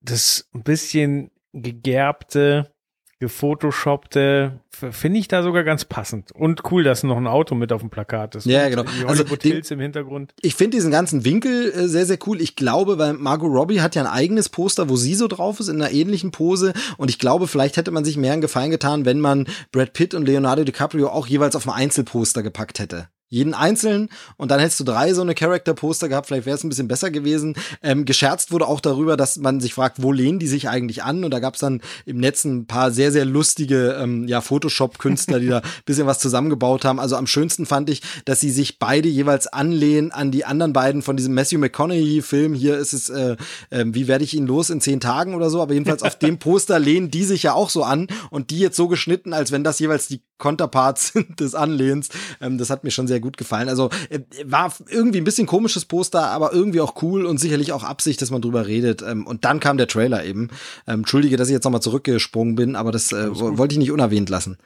[0.00, 2.72] das ein bisschen gegerbte,
[3.20, 6.30] gefotoshoppte, finde ich da sogar ganz passend.
[6.32, 8.46] Und cool, dass noch ein Auto mit auf dem Plakat ist.
[8.46, 8.84] Ja, genau.
[8.84, 10.32] Die also Hills im Hintergrund.
[10.40, 12.40] Ich finde diesen ganzen Winkel äh, sehr, sehr cool.
[12.40, 15.68] Ich glaube, weil Margot Robbie hat ja ein eigenes Poster, wo sie so drauf ist,
[15.68, 16.72] in einer ähnlichen Pose.
[16.96, 20.14] Und ich glaube, vielleicht hätte man sich mehr einen Gefallen getan, wenn man Brad Pitt
[20.14, 24.80] und Leonardo DiCaprio auch jeweils auf ein Einzelposter gepackt hätte jeden einzeln und dann hättest
[24.80, 27.54] du drei so eine Charakter-Poster gehabt, vielleicht wäre es ein bisschen besser gewesen.
[27.82, 31.24] Ähm, gescherzt wurde auch darüber, dass man sich fragt, wo lehnen die sich eigentlich an?
[31.24, 35.40] Und da gab es dann im Netz ein paar sehr, sehr lustige ähm, ja, Photoshop-Künstler,
[35.40, 36.98] die da bisschen was zusammengebaut haben.
[36.98, 41.02] Also am schönsten fand ich, dass sie sich beide jeweils anlehnen an die anderen beiden
[41.02, 42.54] von diesem Matthew McConaughey-Film.
[42.54, 43.36] Hier ist es, äh,
[43.70, 46.38] äh, wie werde ich ihn los in zehn Tagen oder so, aber jedenfalls auf dem
[46.38, 49.64] Poster lehnen die sich ja auch so an und die jetzt so geschnitten, als wenn
[49.64, 52.08] das jeweils die Konterparts sind des Anlehns.
[52.40, 53.68] Ähm, das hat mir schon sehr gut gefallen.
[53.68, 57.84] Also äh, war irgendwie ein bisschen komisches Poster, aber irgendwie auch cool und sicherlich auch
[57.84, 59.02] Absicht, dass man drüber redet.
[59.02, 60.50] Ähm, und dann kam der Trailer eben.
[60.86, 64.28] Ähm, Entschuldige, dass ich jetzt nochmal zurückgesprungen bin, aber das äh, wollte ich nicht unerwähnt
[64.28, 64.58] lassen.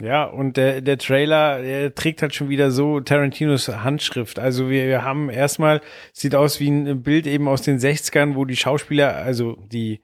[0.00, 4.38] Ja, und der, der Trailer der trägt halt schon wieder so Tarantinos Handschrift.
[4.38, 5.80] Also wir, wir haben erstmal,
[6.12, 10.00] sieht aus wie ein Bild eben aus den 60ern, wo die Schauspieler, also die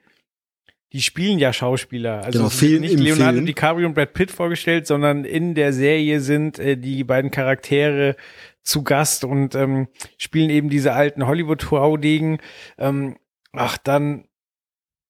[0.95, 2.25] die spielen ja Schauspieler.
[2.25, 3.47] Also genau, Film nicht Leonardo Film.
[3.47, 8.17] DiCaprio und Brad Pitt vorgestellt, sondern in der Serie sind äh, die beiden Charaktere
[8.63, 12.39] zu Gast und ähm, spielen eben diese alten Hollywood-Haudegen.
[12.79, 13.17] Ähm,
[13.55, 14.25] Ach, dann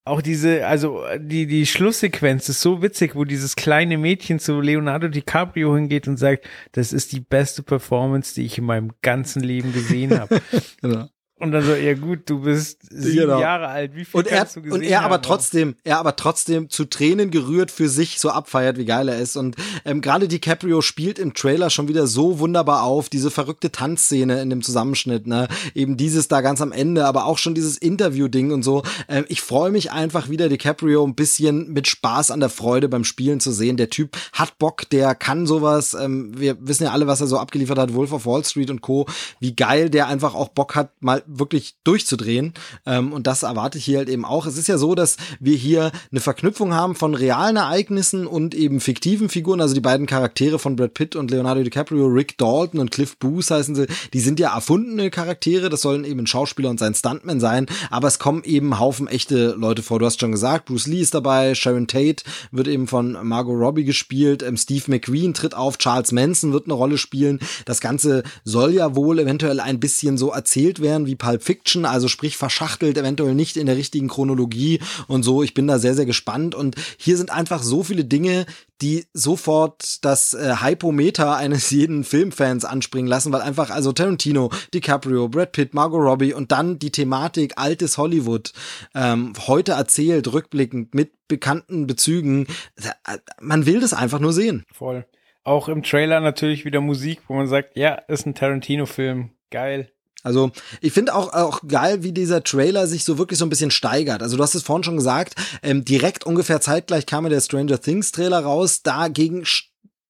[0.06, 5.08] auch diese, also die, die Schlusssequenz ist so witzig, wo dieses kleine Mädchen zu Leonardo
[5.08, 9.72] DiCaprio hingeht und sagt, das ist die beste Performance, die ich in meinem ganzen Leben
[9.72, 10.42] gesehen habe.
[10.82, 11.08] genau.
[11.40, 13.40] Und dann so, ja gut, du bist sieben genau.
[13.40, 16.70] Jahre alt, wie viel und er, du gesehen Und er aber trotzdem, er aber trotzdem
[16.70, 19.36] zu Tränen gerührt für sich so abfeiert, wie geil er ist.
[19.36, 24.40] Und ähm, gerade DiCaprio spielt im Trailer schon wieder so wunderbar auf, diese verrückte Tanzszene
[24.40, 25.48] in dem Zusammenschnitt, ne?
[25.74, 28.84] Eben dieses da ganz am Ende, aber auch schon dieses Interview-Ding und so.
[29.08, 33.02] Ähm, ich freue mich einfach wieder, DiCaprio ein bisschen mit Spaß an der Freude beim
[33.02, 33.76] Spielen zu sehen.
[33.76, 35.94] Der Typ hat Bock, der kann sowas.
[35.94, 38.82] Ähm, wir wissen ja alle, was er so abgeliefert hat, Wolf of Wall Street und
[38.82, 39.06] Co.
[39.40, 42.54] Wie geil der einfach auch Bock hat, mal wirklich durchzudrehen.
[42.86, 44.46] Ähm, und das erwarte ich hier halt eben auch.
[44.46, 48.80] Es ist ja so, dass wir hier eine Verknüpfung haben von realen Ereignissen und eben
[48.80, 49.60] fiktiven Figuren.
[49.60, 53.50] Also die beiden Charaktere von Brad Pitt und Leonardo DiCaprio, Rick Dalton und Cliff Booth
[53.50, 55.70] heißen sie, die sind ja erfundene Charaktere.
[55.70, 57.66] Das sollen eben ein Schauspieler und sein Stuntman sein.
[57.90, 59.98] Aber es kommen eben Haufen echte Leute vor.
[59.98, 63.84] Du hast schon gesagt, Bruce Lee ist dabei, Sharon Tate wird eben von Margot Robbie
[63.84, 67.40] gespielt, ähm, Steve McQueen tritt auf, Charles Manson wird eine Rolle spielen.
[67.64, 72.08] Das Ganze soll ja wohl eventuell ein bisschen so erzählt werden wie Pulp Fiction, also
[72.08, 75.42] sprich verschachtelt, eventuell nicht in der richtigen Chronologie und so.
[75.42, 78.46] Ich bin da sehr, sehr gespannt und hier sind einfach so viele Dinge,
[78.80, 85.28] die sofort das äh, Hypometer eines jeden Filmfans anspringen lassen, weil einfach also Tarantino, DiCaprio,
[85.28, 88.52] Brad Pitt, Margot Robbie und dann die Thematik altes Hollywood
[88.94, 92.46] ähm, heute erzählt, rückblickend mit bekannten Bezügen.
[92.76, 94.64] Äh, man will das einfach nur sehen.
[94.72, 95.06] Voll.
[95.44, 99.30] Auch im Trailer natürlich wieder Musik, wo man sagt, ja, ist ein Tarantino-Film.
[99.50, 99.90] Geil.
[100.24, 100.50] Also
[100.80, 104.22] ich finde auch, auch geil, wie dieser Trailer sich so wirklich so ein bisschen steigert.
[104.22, 107.80] Also du hast es vorhin schon gesagt, ähm, direkt ungefähr zeitgleich kam ja der Stranger
[107.80, 108.82] Things Trailer raus.
[108.82, 109.44] Dagegen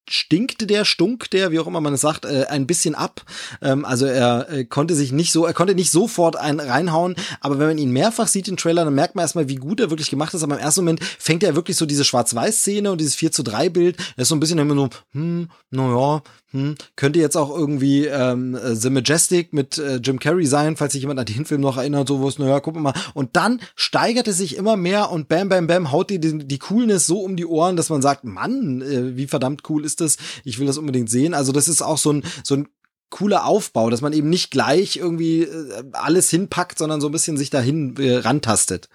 [0.09, 3.23] stinkte der, stunk der, wie auch immer man es sagt, äh, ein bisschen ab.
[3.61, 7.59] Ähm, also er äh, konnte sich nicht so, er konnte nicht sofort ein, reinhauen, aber
[7.59, 10.09] wenn man ihn mehrfach sieht, den Trailer, dann merkt man erstmal, wie gut er wirklich
[10.09, 10.43] gemacht ist.
[10.43, 13.69] Aber im ersten Moment fängt er wirklich so diese Schwarz-Weiß-Szene und dieses 4 zu 3
[13.69, 16.21] Bild, er ist so ein bisschen immer so, hm, naja,
[16.55, 21.01] hm, könnte jetzt auch irgendwie ähm, The Majestic mit äh, Jim Carrey sein, falls sich
[21.01, 22.93] jemand an den Film noch erinnert, so wo es, naja, guck mal.
[23.13, 26.59] Und dann steigert es sich immer mehr und bam, bam, bam, haut die, die, die
[26.59, 30.17] Coolness so um die Ohren, dass man sagt, Mann, äh, wie verdammt cool ist das?
[30.43, 31.33] Ich will das unbedingt sehen.
[31.33, 32.67] Also das ist auch so ein, so ein
[33.09, 37.37] cooler Aufbau, dass man eben nicht gleich irgendwie äh, alles hinpackt, sondern so ein bisschen
[37.37, 38.89] sich dahin äh, rantastet.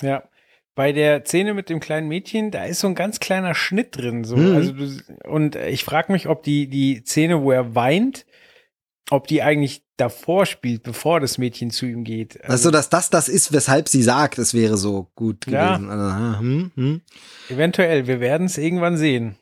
[0.00, 0.22] Ja.
[0.74, 4.22] Bei der Szene mit dem kleinen Mädchen, da ist so ein ganz kleiner Schnitt drin.
[4.22, 4.36] So.
[4.36, 4.54] Mhm.
[4.54, 4.74] Also
[5.24, 8.26] und ich frage mich, ob die, die Szene, wo er weint,
[9.10, 12.40] ob die eigentlich davor spielt, bevor das Mädchen zu ihm geht.
[12.42, 15.88] Also, also dass das das ist, weshalb sie sagt, es wäre so gut gewesen.
[15.88, 15.90] Ja.
[15.90, 17.00] Also, hm, hm.
[17.48, 19.36] Eventuell, wir werden es irgendwann sehen.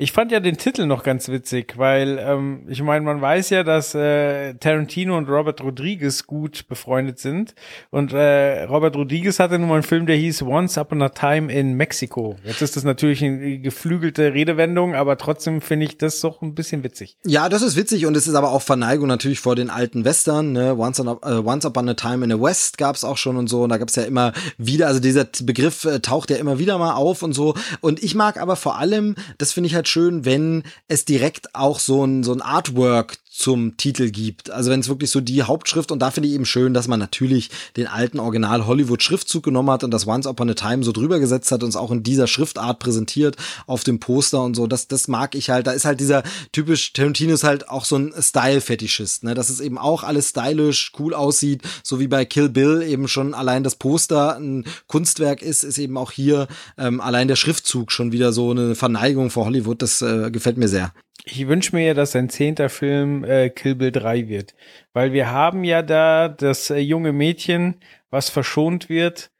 [0.00, 3.64] Ich fand ja den Titel noch ganz witzig, weil ähm, ich meine, man weiß ja,
[3.64, 7.56] dass äh, Tarantino und Robert Rodriguez gut befreundet sind.
[7.90, 11.52] Und äh, Robert Rodriguez hatte nun mal einen Film, der hieß Once Upon a Time
[11.52, 12.36] in Mexico.
[12.44, 16.84] Jetzt ist das natürlich eine geflügelte Redewendung, aber trotzdem finde ich das doch ein bisschen
[16.84, 17.16] witzig.
[17.24, 20.52] Ja, das ist witzig und es ist aber auch Verneigung natürlich vor den alten Western.
[20.52, 20.78] Ne?
[20.78, 23.36] Once, on a, uh, Once Upon a Time in the West gab es auch schon
[23.36, 23.64] und so.
[23.64, 26.78] Und da gab es ja immer wieder, also dieser Begriff äh, taucht ja immer wieder
[26.78, 27.54] mal auf und so.
[27.80, 31.80] Und ich mag aber vor allem, das finde ich halt schön, wenn es direkt auch
[31.80, 34.50] so ein, so ein Artwork zum Titel gibt.
[34.50, 36.98] Also wenn es wirklich so die Hauptschrift und da finde ich eben schön, dass man
[36.98, 40.90] natürlich den alten Original Hollywood Schriftzug genommen hat und das Once Upon a Time so
[40.90, 43.36] drüber gesetzt hat und es auch in dieser Schriftart präsentiert
[43.68, 44.66] auf dem Poster und so.
[44.66, 45.68] Das, das mag ich halt.
[45.68, 49.34] Da ist halt dieser typisch Tarantino ist halt auch so ein Style-Fetischist, ne?
[49.34, 53.34] Dass es eben auch alles stylisch, cool aussieht, so wie bei Kill Bill eben schon
[53.34, 58.10] allein das Poster ein Kunstwerk ist, ist eben auch hier ähm, allein der Schriftzug schon
[58.10, 59.80] wieder so eine Verneigung vor Hollywood.
[59.80, 60.92] Das äh, gefällt mir sehr.
[61.30, 64.54] Ich wünsche mir ja, dass ein zehnter Film äh, Kill Bill 3 wird.
[64.92, 67.76] Weil wir haben ja da das äh, junge Mädchen,
[68.10, 69.30] was verschont wird,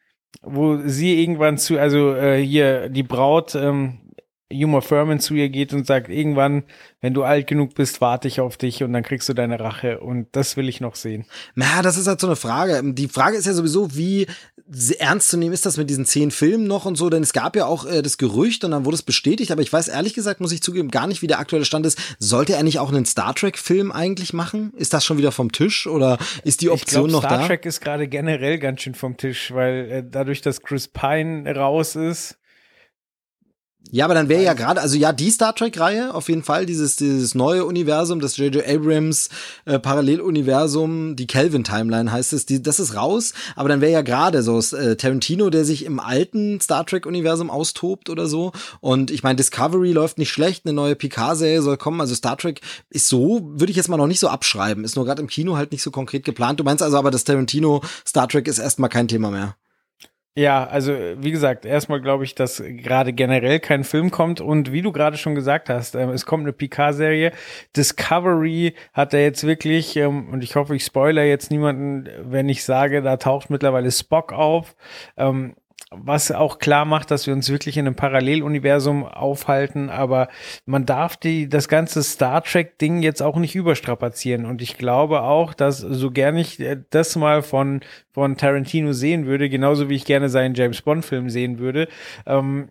[0.43, 4.01] wo sie irgendwann zu, also äh, hier die Braut, ähm,
[4.51, 6.65] Uma Furman zu ihr geht und sagt, irgendwann,
[7.03, 10.01] wenn du alt genug bist, warte ich auf dich und dann kriegst du deine Rache.
[10.01, 11.27] Und das will ich noch sehen.
[11.55, 12.81] Na, das ist halt so eine Frage.
[12.95, 14.27] Die Frage ist ja sowieso, wie
[14.99, 17.57] ernst zu nehmen ist das mit diesen zehn Filmen noch und so, denn es gab
[17.57, 20.41] ja auch äh, das Gerücht und dann wurde es bestätigt, aber ich weiß ehrlich gesagt,
[20.41, 21.99] muss ich zugeben, gar nicht, wie der aktuelle Stand ist.
[22.19, 24.73] Sollte er nicht auch einen Star Trek-Film eigentlich machen?
[24.77, 27.37] Ist das schon wieder vom Tisch oder ist die Option glaub, noch Star da?
[27.39, 31.55] Star Trek ist gerade generell ganz schön vom Tisch, weil äh, dadurch, dass Chris Pine
[31.55, 32.38] raus ist,
[33.91, 36.97] Ja, aber dann wäre ja gerade, also ja, die Star Trek-Reihe auf jeden Fall, dieses,
[36.97, 38.67] dieses neue Universum, das J.J.
[38.69, 39.31] Abrams
[39.65, 44.43] äh, Paralleluniversum, die Kelvin-Timeline heißt es, die, das ist raus, aber dann wäre ja gerade
[44.43, 48.53] so äh, Tarantino, der sich im alten Star Trek-Universum austobt oder so.
[48.81, 52.61] Und ich meine, Discovery läuft nicht schlecht, eine neue Picard-Serie soll kommen, also Star Trek
[52.91, 55.57] ist so, würde ich jetzt mal noch nicht so abschreiben, ist nur gerade im Kino
[55.57, 56.61] halt nicht so konkret geplant.
[56.61, 59.57] Du meinst also aber, dass Tarantino Star Trek ist erstmal kein Thema mehr.
[60.39, 64.83] Ja, also wie gesagt, erstmal glaube ich, dass gerade generell kein Film kommt und wie
[64.83, 67.33] du gerade schon gesagt hast, äh, es kommt eine Picard-Serie.
[67.77, 72.63] Discovery hat er jetzt wirklich, ähm, und ich hoffe, ich spoiler jetzt niemanden, wenn ich
[72.63, 74.77] sage, da taucht mittlerweile Spock auf.
[75.17, 75.57] Ähm,
[75.91, 80.29] was auch klar macht, dass wir uns wirklich in einem Paralleluniversum aufhalten, aber
[80.67, 84.45] man darf die, das ganze Star Trek Ding jetzt auch nicht überstrapazieren.
[84.45, 87.81] Und ich glaube auch, dass so gerne ich äh, das mal von,
[88.13, 91.89] von Tarantino sehen würde, genauso wie ich gerne seinen James Bond Film sehen würde,
[92.27, 92.69] ähm,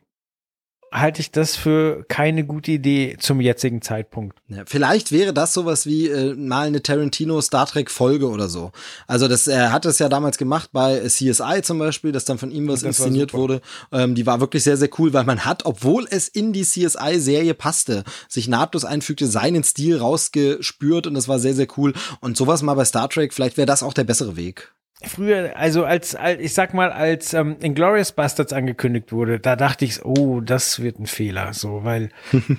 [0.92, 4.38] halte ich das für keine gute Idee zum jetzigen Zeitpunkt.
[4.48, 8.72] Ja, vielleicht wäre das sowas wie äh, mal eine Tarantino Star Trek Folge oder so.
[9.06, 12.52] Also das, er hat das ja damals gemacht bei CSI zum Beispiel, dass dann von
[12.52, 13.62] ihm was inszeniert wurde.
[13.92, 17.54] Ähm, die war wirklich sehr, sehr cool, weil man hat, obwohl es in die CSI-Serie
[17.54, 21.94] passte, sich nahtlos einfügte, seinen Stil rausgespürt und das war sehr, sehr cool.
[22.22, 24.74] Und sowas mal bei Star Trek, vielleicht wäre das auch der bessere Weg
[25.04, 29.86] früher, also als, als ich sag mal, als ähm, Inglourious Bastards angekündigt wurde, da dachte
[29.86, 32.10] ich, oh, das wird ein Fehler, so, weil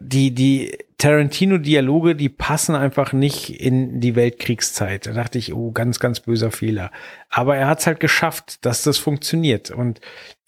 [0.00, 5.06] die, die Tarantino-Dialoge, die passen einfach nicht in die Weltkriegszeit.
[5.06, 6.90] Da dachte ich, oh, ganz, ganz böser Fehler.
[7.30, 9.70] Aber er hat es halt geschafft, dass das funktioniert.
[9.70, 10.00] Und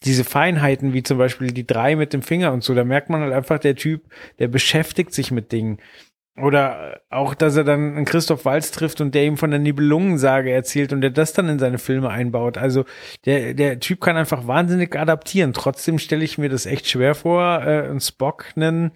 [0.03, 3.21] diese Feinheiten, wie zum Beispiel die drei mit dem Finger und so, da merkt man
[3.21, 4.03] halt einfach, der Typ,
[4.39, 5.79] der beschäftigt sich mit Dingen.
[6.37, 10.51] Oder auch, dass er dann einen Christoph Walz trifft und der ihm von der Nibelungensage
[10.51, 12.57] erzählt und der das dann in seine Filme einbaut.
[12.57, 12.85] Also
[13.25, 15.51] der, der Typ kann einfach wahnsinnig adaptieren.
[15.51, 18.91] Trotzdem stelle ich mir das echt schwer vor, äh, einen Spock einen,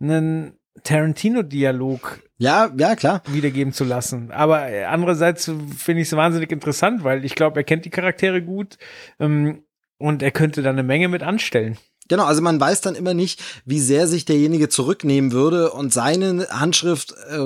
[0.00, 3.22] einen Tarantino-Dialog ja, ja, klar.
[3.26, 4.30] wiedergeben zu lassen.
[4.30, 8.78] Aber andererseits finde ich es wahnsinnig interessant, weil ich glaube, er kennt die Charaktere gut
[9.18, 9.64] ähm,
[9.98, 11.76] und er könnte da eine Menge mit anstellen.
[12.10, 16.48] Genau, also man weiß dann immer nicht, wie sehr sich derjenige zurücknehmen würde und seine
[16.50, 17.38] Handschrift äh,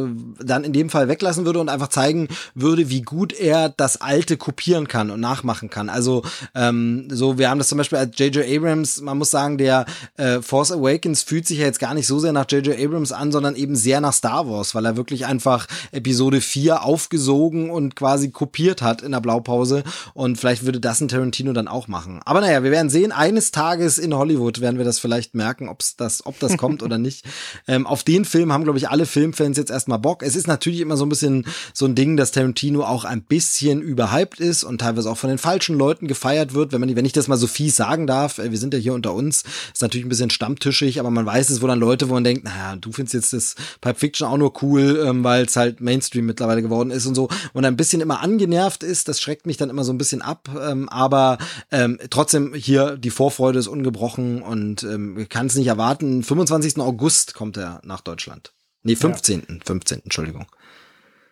[0.42, 4.38] dann in dem Fall weglassen würde und einfach zeigen würde, wie gut er das Alte
[4.38, 5.90] kopieren kann und nachmachen kann.
[5.90, 6.22] Also
[6.54, 8.42] ähm, so, wir haben das zum Beispiel als J.J.
[8.48, 9.84] Abrams, man muss sagen, der
[10.16, 12.82] äh, Force Awakens fühlt sich ja jetzt gar nicht so sehr nach J.J.
[12.82, 17.68] Abrams an, sondern eben sehr nach Star Wars, weil er wirklich einfach Episode 4 aufgesogen
[17.68, 19.84] und quasi kopiert hat in der Blaupause
[20.14, 22.22] und vielleicht würde das ein Tarantino dann auch machen.
[22.24, 25.68] Aber naja, wir werden sehen, eines Tages in Hollywood wird, werden wir das vielleicht merken,
[25.68, 27.24] ob's das, ob das kommt oder nicht.
[27.66, 30.22] Ähm, auf den Film haben, glaube ich, alle Filmfans jetzt erstmal Bock.
[30.22, 33.80] Es ist natürlich immer so ein bisschen so ein Ding, dass Tarantino auch ein bisschen
[33.80, 36.72] überhyped ist und teilweise auch von den falschen Leuten gefeiert wird.
[36.72, 38.92] Wenn man, wenn ich das mal so fies sagen darf, äh, wir sind ja hier
[38.92, 42.14] unter uns, ist natürlich ein bisschen stammtischig, aber man weiß es, wo dann Leute, wo
[42.14, 45.56] man denkt, naja, du findest jetzt das Pipe Fiction auch nur cool, ähm, weil es
[45.56, 49.46] halt Mainstream mittlerweile geworden ist und so und ein bisschen immer angenervt ist, das schreckt
[49.46, 51.38] mich dann immer so ein bisschen ab, ähm, aber
[51.70, 56.22] ähm, trotzdem hier die Vorfreude ist ungebrochen und ähm, kann es nicht erwarten.
[56.22, 56.78] 25.
[56.78, 58.52] August kommt er nach Deutschland.
[58.82, 59.46] Nee, 15.
[59.48, 59.56] Ja.
[59.64, 60.02] 15.
[60.04, 60.46] Entschuldigung.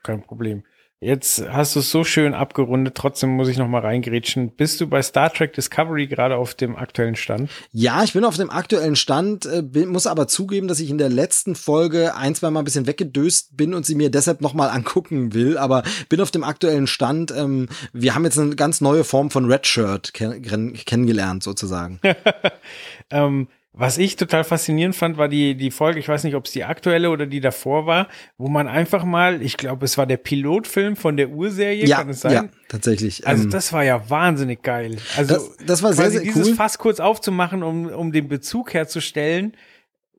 [0.02, 0.64] Kein Problem.
[1.02, 4.52] Jetzt hast du es so schön abgerundet, trotzdem muss ich noch mal reingrätschen.
[4.54, 7.50] Bist du bei Star Trek Discovery gerade auf dem aktuellen Stand?
[7.72, 10.98] Ja, ich bin auf dem aktuellen Stand, äh, bin, muss aber zugeben, dass ich in
[10.98, 14.54] der letzten Folge ein, zwei Mal ein bisschen weggedöst bin und sie mir deshalb noch
[14.54, 17.32] mal angucken will, aber bin auf dem aktuellen Stand.
[17.32, 20.40] Ähm, wir haben jetzt eine ganz neue Form von Redshirt kenn
[20.74, 21.98] kennengelernt sozusagen.
[23.10, 26.52] ähm, was ich total faszinierend fand, war die, die Folge, ich weiß nicht, ob es
[26.52, 30.18] die aktuelle oder die davor war, wo man einfach mal, ich glaube, es war der
[30.18, 32.32] Pilotfilm von der Urserie, ja, kann es sein?
[32.32, 33.26] Ja, tatsächlich.
[33.26, 34.98] Also ähm, das war ja wahnsinnig geil.
[35.16, 36.54] Also das, das war sehr, sehr dieses cool.
[36.54, 39.56] Fass kurz aufzumachen, um, um den Bezug herzustellen,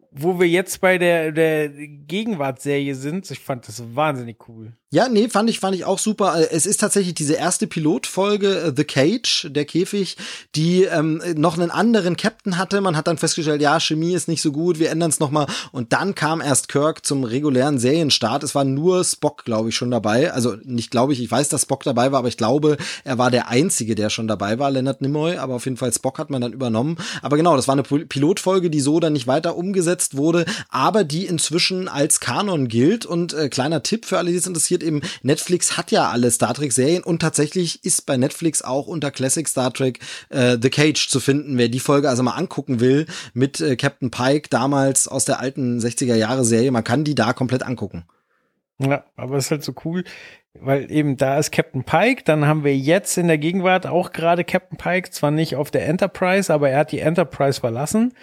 [0.09, 3.29] wo wir jetzt bei der, der Gegenwartsserie sind.
[3.29, 4.73] Ich fand das wahnsinnig cool.
[4.93, 6.39] Ja, nee, fand ich, fand ich auch super.
[6.39, 10.17] Äh, es ist tatsächlich diese erste Pilotfolge, äh, The Cage, der Käfig,
[10.55, 12.79] die ähm, noch einen anderen Captain hatte.
[12.79, 15.47] Man hat dann festgestellt, ja, Chemie ist nicht so gut, wir ändern es nochmal.
[15.71, 18.43] Und dann kam erst Kirk zum regulären Serienstart.
[18.43, 20.31] Es war nur Spock, glaube ich, schon dabei.
[20.31, 23.31] Also nicht glaube ich, ich weiß, dass Spock dabei war, aber ich glaube, er war
[23.31, 25.37] der Einzige, der schon dabei war, Leonard Nimoy.
[25.37, 26.97] Aber auf jeden Fall Spock hat man dann übernommen.
[27.23, 31.25] Aber genau, das war eine Pilotfolge, die so dann nicht weiter umgesetzt wurde, aber die
[31.25, 33.07] inzwischen als Kanon gilt.
[33.07, 36.53] Und äh, kleiner Tipp für alle, die es interessiert, eben, Netflix hat ja alle Star
[36.53, 41.19] Trek-Serien und tatsächlich ist bei Netflix auch unter Classic Star Trek äh, The Cage zu
[41.19, 41.57] finden.
[41.57, 45.79] Wer die Folge also mal angucken will mit äh, Captain Pike damals aus der alten
[45.79, 48.05] 60er Jahre Serie, man kann die da komplett angucken.
[48.79, 50.03] Ja, aber es ist halt so cool,
[50.53, 54.43] weil eben da ist Captain Pike, dann haben wir jetzt in der Gegenwart auch gerade
[54.43, 58.13] Captain Pike, zwar nicht auf der Enterprise, aber er hat die Enterprise verlassen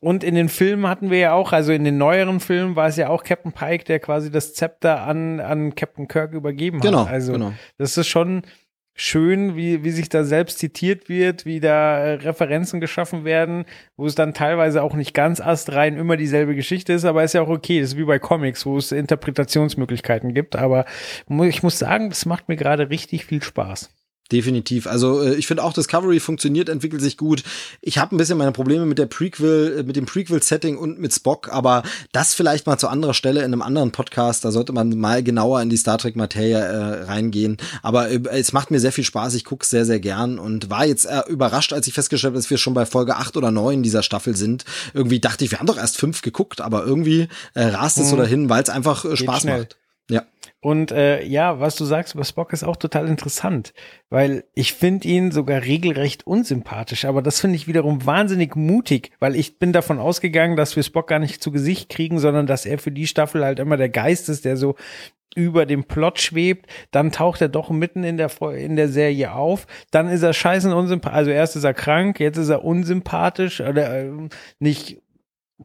[0.00, 2.96] Und in den Filmen hatten wir ja auch, also in den neueren Filmen war es
[2.96, 7.12] ja auch Captain Pike, der quasi das Zepter an, an Captain Kirk übergeben Genau, hat.
[7.12, 7.52] Also genau.
[7.76, 8.42] das ist schon
[8.94, 14.06] schön, wie, wie sich da selbst zitiert wird, wie da äh, Referenzen geschaffen werden, wo
[14.06, 17.48] es dann teilweise auch nicht ganz astrein immer dieselbe Geschichte ist, aber ist ja auch
[17.48, 17.80] okay.
[17.80, 20.56] Das ist wie bei Comics, wo es Interpretationsmöglichkeiten gibt.
[20.56, 20.86] Aber
[21.28, 23.90] ich muss sagen, das macht mir gerade richtig viel Spaß.
[24.32, 24.86] Definitiv.
[24.86, 27.42] Also äh, ich finde auch Discovery funktioniert, entwickelt sich gut.
[27.80, 31.12] Ich habe ein bisschen meine Probleme mit der Prequel, äh, mit dem Prequel-Setting und mit
[31.12, 34.44] Spock, aber das vielleicht mal zu anderer Stelle in einem anderen Podcast.
[34.44, 37.56] Da sollte man mal genauer in die Star Trek-Materie äh, reingehen.
[37.82, 39.34] Aber äh, es macht mir sehr viel Spaß.
[39.34, 42.50] Ich gucke sehr, sehr gern und war jetzt äh, überrascht, als ich festgestellt habe, dass
[42.50, 44.64] wir schon bei Folge 8 oder 9 dieser Staffel sind.
[44.94, 48.16] Irgendwie dachte ich, wir haben doch erst fünf geguckt, aber irgendwie äh, rast es so
[48.16, 49.76] dahin, weil es einfach äh, Spaß macht.
[50.62, 53.72] Und äh, ja, was du sagst über Spock ist auch total interessant,
[54.10, 59.36] weil ich finde ihn sogar regelrecht unsympathisch, aber das finde ich wiederum wahnsinnig mutig, weil
[59.36, 62.78] ich bin davon ausgegangen, dass wir Spock gar nicht zu Gesicht kriegen, sondern dass er
[62.78, 64.76] für die Staffel halt immer der Geist ist, der so
[65.34, 69.66] über dem Plot schwebt, dann taucht er doch mitten in der in der Serie auf,
[69.90, 74.00] dann ist er scheißen unsympathisch, also erst ist er krank, jetzt ist er unsympathisch oder
[74.00, 74.10] äh,
[74.58, 75.00] nicht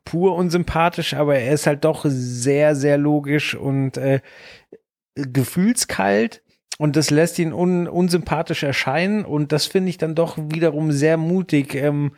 [0.04, 4.20] pur unsympathisch, aber er ist halt doch sehr, sehr logisch und äh,
[5.16, 6.44] gefühlskalt
[6.78, 11.18] und das lässt ihn un unsympathisch erscheinen und das finde ich dann doch wiederum sehr
[11.18, 12.16] mutig, ähm,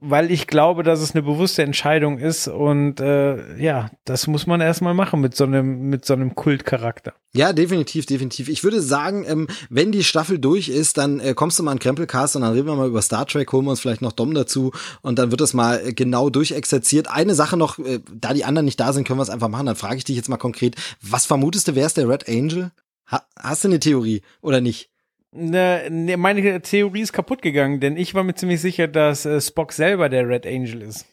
[0.00, 4.60] weil ich glaube, dass es eine bewusste Entscheidung ist und äh, ja, das muss man
[4.60, 7.12] erstmal machen mit so einem mit so einem Kultcharakter.
[7.32, 8.48] Ja, definitiv, definitiv.
[8.48, 11.78] Ich würde sagen, ähm, wenn die Staffel durch ist, dann äh, kommst du mal in
[11.78, 14.32] Krempelcast und dann reden wir mal über Star Trek, holen wir uns vielleicht noch Dom
[14.34, 14.72] dazu
[15.02, 17.10] und dann wird das mal äh, genau durchexerziert.
[17.10, 19.66] Eine Sache noch, äh, da die anderen nicht da sind, können wir es einfach machen.
[19.66, 22.72] Dann frage ich dich jetzt mal konkret, was vermutest du, wer ist der Red Angel?
[23.10, 24.89] Ha hast du eine Theorie oder nicht?
[25.32, 29.40] Ne, ne, meine Theorie ist kaputt gegangen, denn ich war mir ziemlich sicher, dass äh,
[29.40, 31.06] Spock selber der Red Angel ist.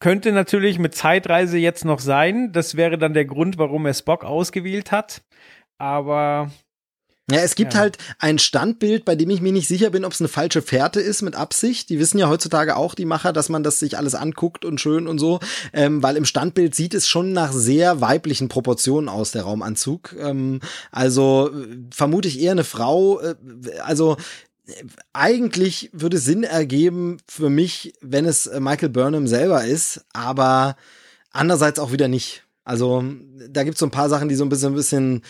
[0.00, 2.52] Könnte natürlich mit Zeitreise jetzt noch sein.
[2.52, 5.22] Das wäre dann der Grund, warum er Spock ausgewählt hat.
[5.78, 6.50] Aber
[7.30, 7.80] Ja, es gibt Ja.
[7.80, 11.00] halt ein Standbild, bei dem ich mir nicht sicher bin, ob es eine falsche Fährte
[11.00, 11.88] ist mit Absicht.
[11.88, 15.08] Die wissen ja heutzutage auch, die Macher, dass man das sich alles anguckt und schön
[15.08, 15.40] und so.
[15.72, 20.14] Ähm, weil im Standbild sieht es schon nach sehr weiblichen Proportionen aus, der Raumanzug.
[20.18, 20.60] Ähm,
[20.92, 23.20] also äh, vermute ich eher eine Frau.
[23.20, 23.34] Äh,
[23.82, 24.18] also
[25.12, 30.76] eigentlich würde Sinn ergeben für mich, wenn es äh, Michael Burnham selber ist, aber
[31.30, 32.44] andererseits auch wieder nicht.
[32.64, 33.04] Also
[33.50, 35.22] da gibt's so ein paar Sachen, die so ein bisschen, ein bisschen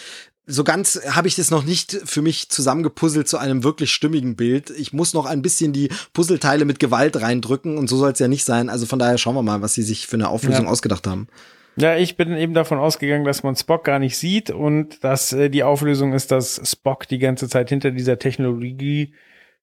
[0.47, 4.71] so ganz habe ich das noch nicht für mich zusammengepuzzelt zu einem wirklich stimmigen Bild.
[4.71, 8.29] Ich muss noch ein bisschen die Puzzleteile mit Gewalt reindrücken und so soll es ja
[8.29, 8.69] nicht sein.
[8.69, 10.71] Also von daher schauen wir mal, was sie sich für eine Auflösung Ja.
[10.71, 11.29] ausgedacht haben.
[11.77, 15.49] ja, ich bin eben davon ausgegangen, dass man Spock gar nicht sieht und dass äh,
[15.49, 19.13] die Auflösung ist, dass Spock die ganze Zeit hinter dieser Technologie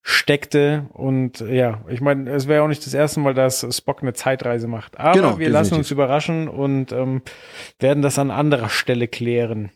[0.03, 4.01] steckte und äh, ja, ich meine, es wäre auch nicht das erste Mal, dass Spock
[4.01, 4.99] eine Zeitreise macht.
[4.99, 5.77] Aber Genau, wir lassen definitiv.
[5.77, 7.21] uns überraschen und ähm,
[7.79, 9.71] werden das an anderer Stelle klären.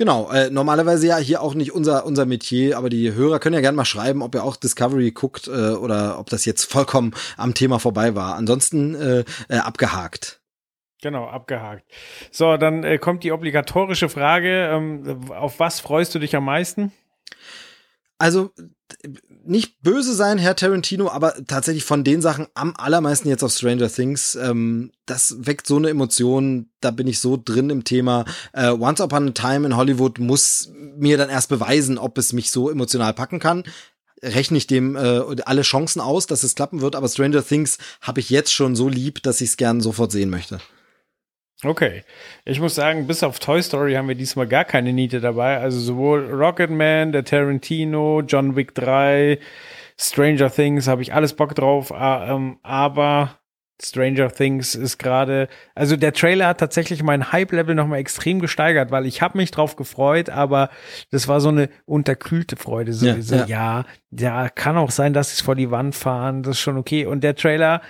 [0.00, 3.60] Genau, äh, normalerweise ja hier auch nicht unser unser Metier, aber die Hörer können ja
[3.60, 7.52] gerne mal schreiben, ob ihr auch Discovery guckt äh, oder ob das jetzt vollkommen am
[7.52, 8.36] Thema vorbei war.
[8.36, 10.40] Ansonsten äh, äh, abgehakt.
[11.02, 11.84] Genau, abgehakt.
[12.30, 16.92] So, dann äh, kommt die obligatorische Frage, ähm, auf was freust du dich am meisten?
[18.20, 18.52] Also
[19.46, 23.90] nicht böse sein, Herr Tarantino, aber tatsächlich von den Sachen am allermeisten jetzt auf Stranger
[23.90, 24.34] Things.
[24.34, 28.26] Ähm, das weckt so eine Emotion, da bin ich so drin im Thema.
[28.52, 32.50] Äh, Once Upon a Time in Hollywood muss mir dann erst beweisen, ob es mich
[32.50, 33.64] so emotional packen kann.
[34.22, 38.20] Rechne ich dem äh, alle Chancen aus, dass es klappen wird, aber Stranger Things habe
[38.20, 40.60] ich jetzt schon so lieb, dass ich es gern sofort sehen möchte.
[41.64, 42.02] Okay.
[42.44, 45.58] Ich muss sagen, bis auf Toy Story haben wir diesmal gar keine Niete dabei.
[45.58, 49.38] Also sowohl Rocketman, der Tarantino, John Wick 3,
[49.98, 51.92] Stranger Things, habe ich alles Bock drauf.
[51.92, 53.40] Ah, ähm, aber
[53.82, 59.06] Stranger Things ist gerade, also der Trailer hat tatsächlich mein Hype-Level nochmal extrem gesteigert, weil
[59.06, 60.70] ich habe mich drauf gefreut, aber
[61.10, 62.92] das war so eine unterkühlte Freude.
[62.92, 63.46] So, Ja, so, ja.
[63.46, 66.76] ja, ja, kann auch sein, dass sie es vor die Wand fahren, das ist schon
[66.76, 67.06] okay.
[67.06, 67.80] Und der Trailer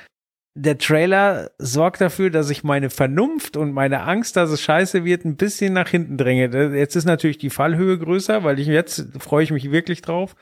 [0.54, 5.24] der Trailer sorgt dafür, dass ich meine Vernunft und meine Angst, dass es scheiße wird,
[5.24, 6.76] ein bisschen nach hinten dränge.
[6.76, 10.34] Jetzt ist natürlich die Fallhöhe größer, weil ich jetzt freue ich mich wirklich drauf.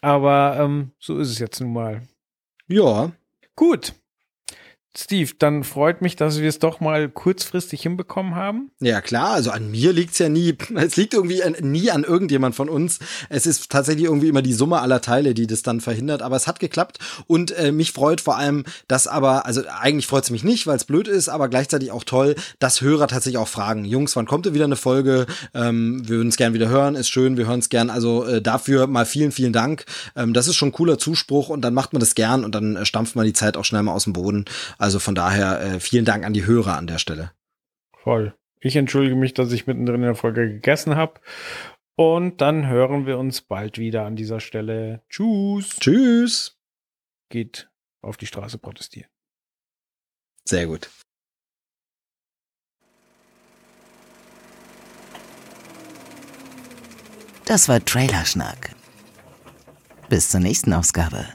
[0.00, 2.02] Aber ähm, so ist es jetzt nun mal.
[2.66, 3.12] Ja,
[3.56, 3.94] Gut.
[4.96, 8.70] Steve, dann freut mich, dass wir es doch mal kurzfristig hinbekommen haben.
[8.80, 10.56] Ja, klar, also an mir liegt's ja nie.
[10.74, 12.98] Es liegt irgendwie an, nie an irgendjemand von uns.
[13.28, 16.22] Es ist tatsächlich irgendwie immer die Summe aller Teile, die das dann verhindert.
[16.22, 20.30] Aber es hat geklappt und äh, mich freut vor allem, dass aber, also eigentlich freut's
[20.30, 23.84] mich nicht, weil es blöd ist, aber gleichzeitig auch toll, dass Hörer tatsächlich auch fragen,
[23.84, 25.26] Jungs, wann kommt denn wieder eine Folge?
[25.54, 27.90] Ähm, wir würden es gern wieder hören, ist schön, wir hören es gern.
[27.90, 29.86] Also äh, dafür mal vielen, vielen Dank.
[30.14, 32.86] Ähm, das ist schon cooler Zuspruch und dann macht man das gern und dann äh,
[32.86, 34.44] stampft man die Zeit auch schnell mal aus dem Boden.
[34.84, 37.32] Also von daher äh, vielen Dank an die Hörer an der Stelle.
[38.02, 38.34] Voll.
[38.60, 41.22] Ich entschuldige mich, dass ich mittendrin in der Folge gegessen habe.
[41.96, 45.02] Und dann hören wir uns bald wieder an dieser Stelle.
[45.08, 45.70] Tschüss.
[45.80, 46.58] Tschüss.
[47.30, 47.70] Geht
[48.02, 49.08] auf die Straße protestieren.
[50.44, 50.90] Sehr gut.
[57.46, 58.74] Das war Trailerschnack.
[60.10, 61.26] Bis zur nächsten Ausgabe.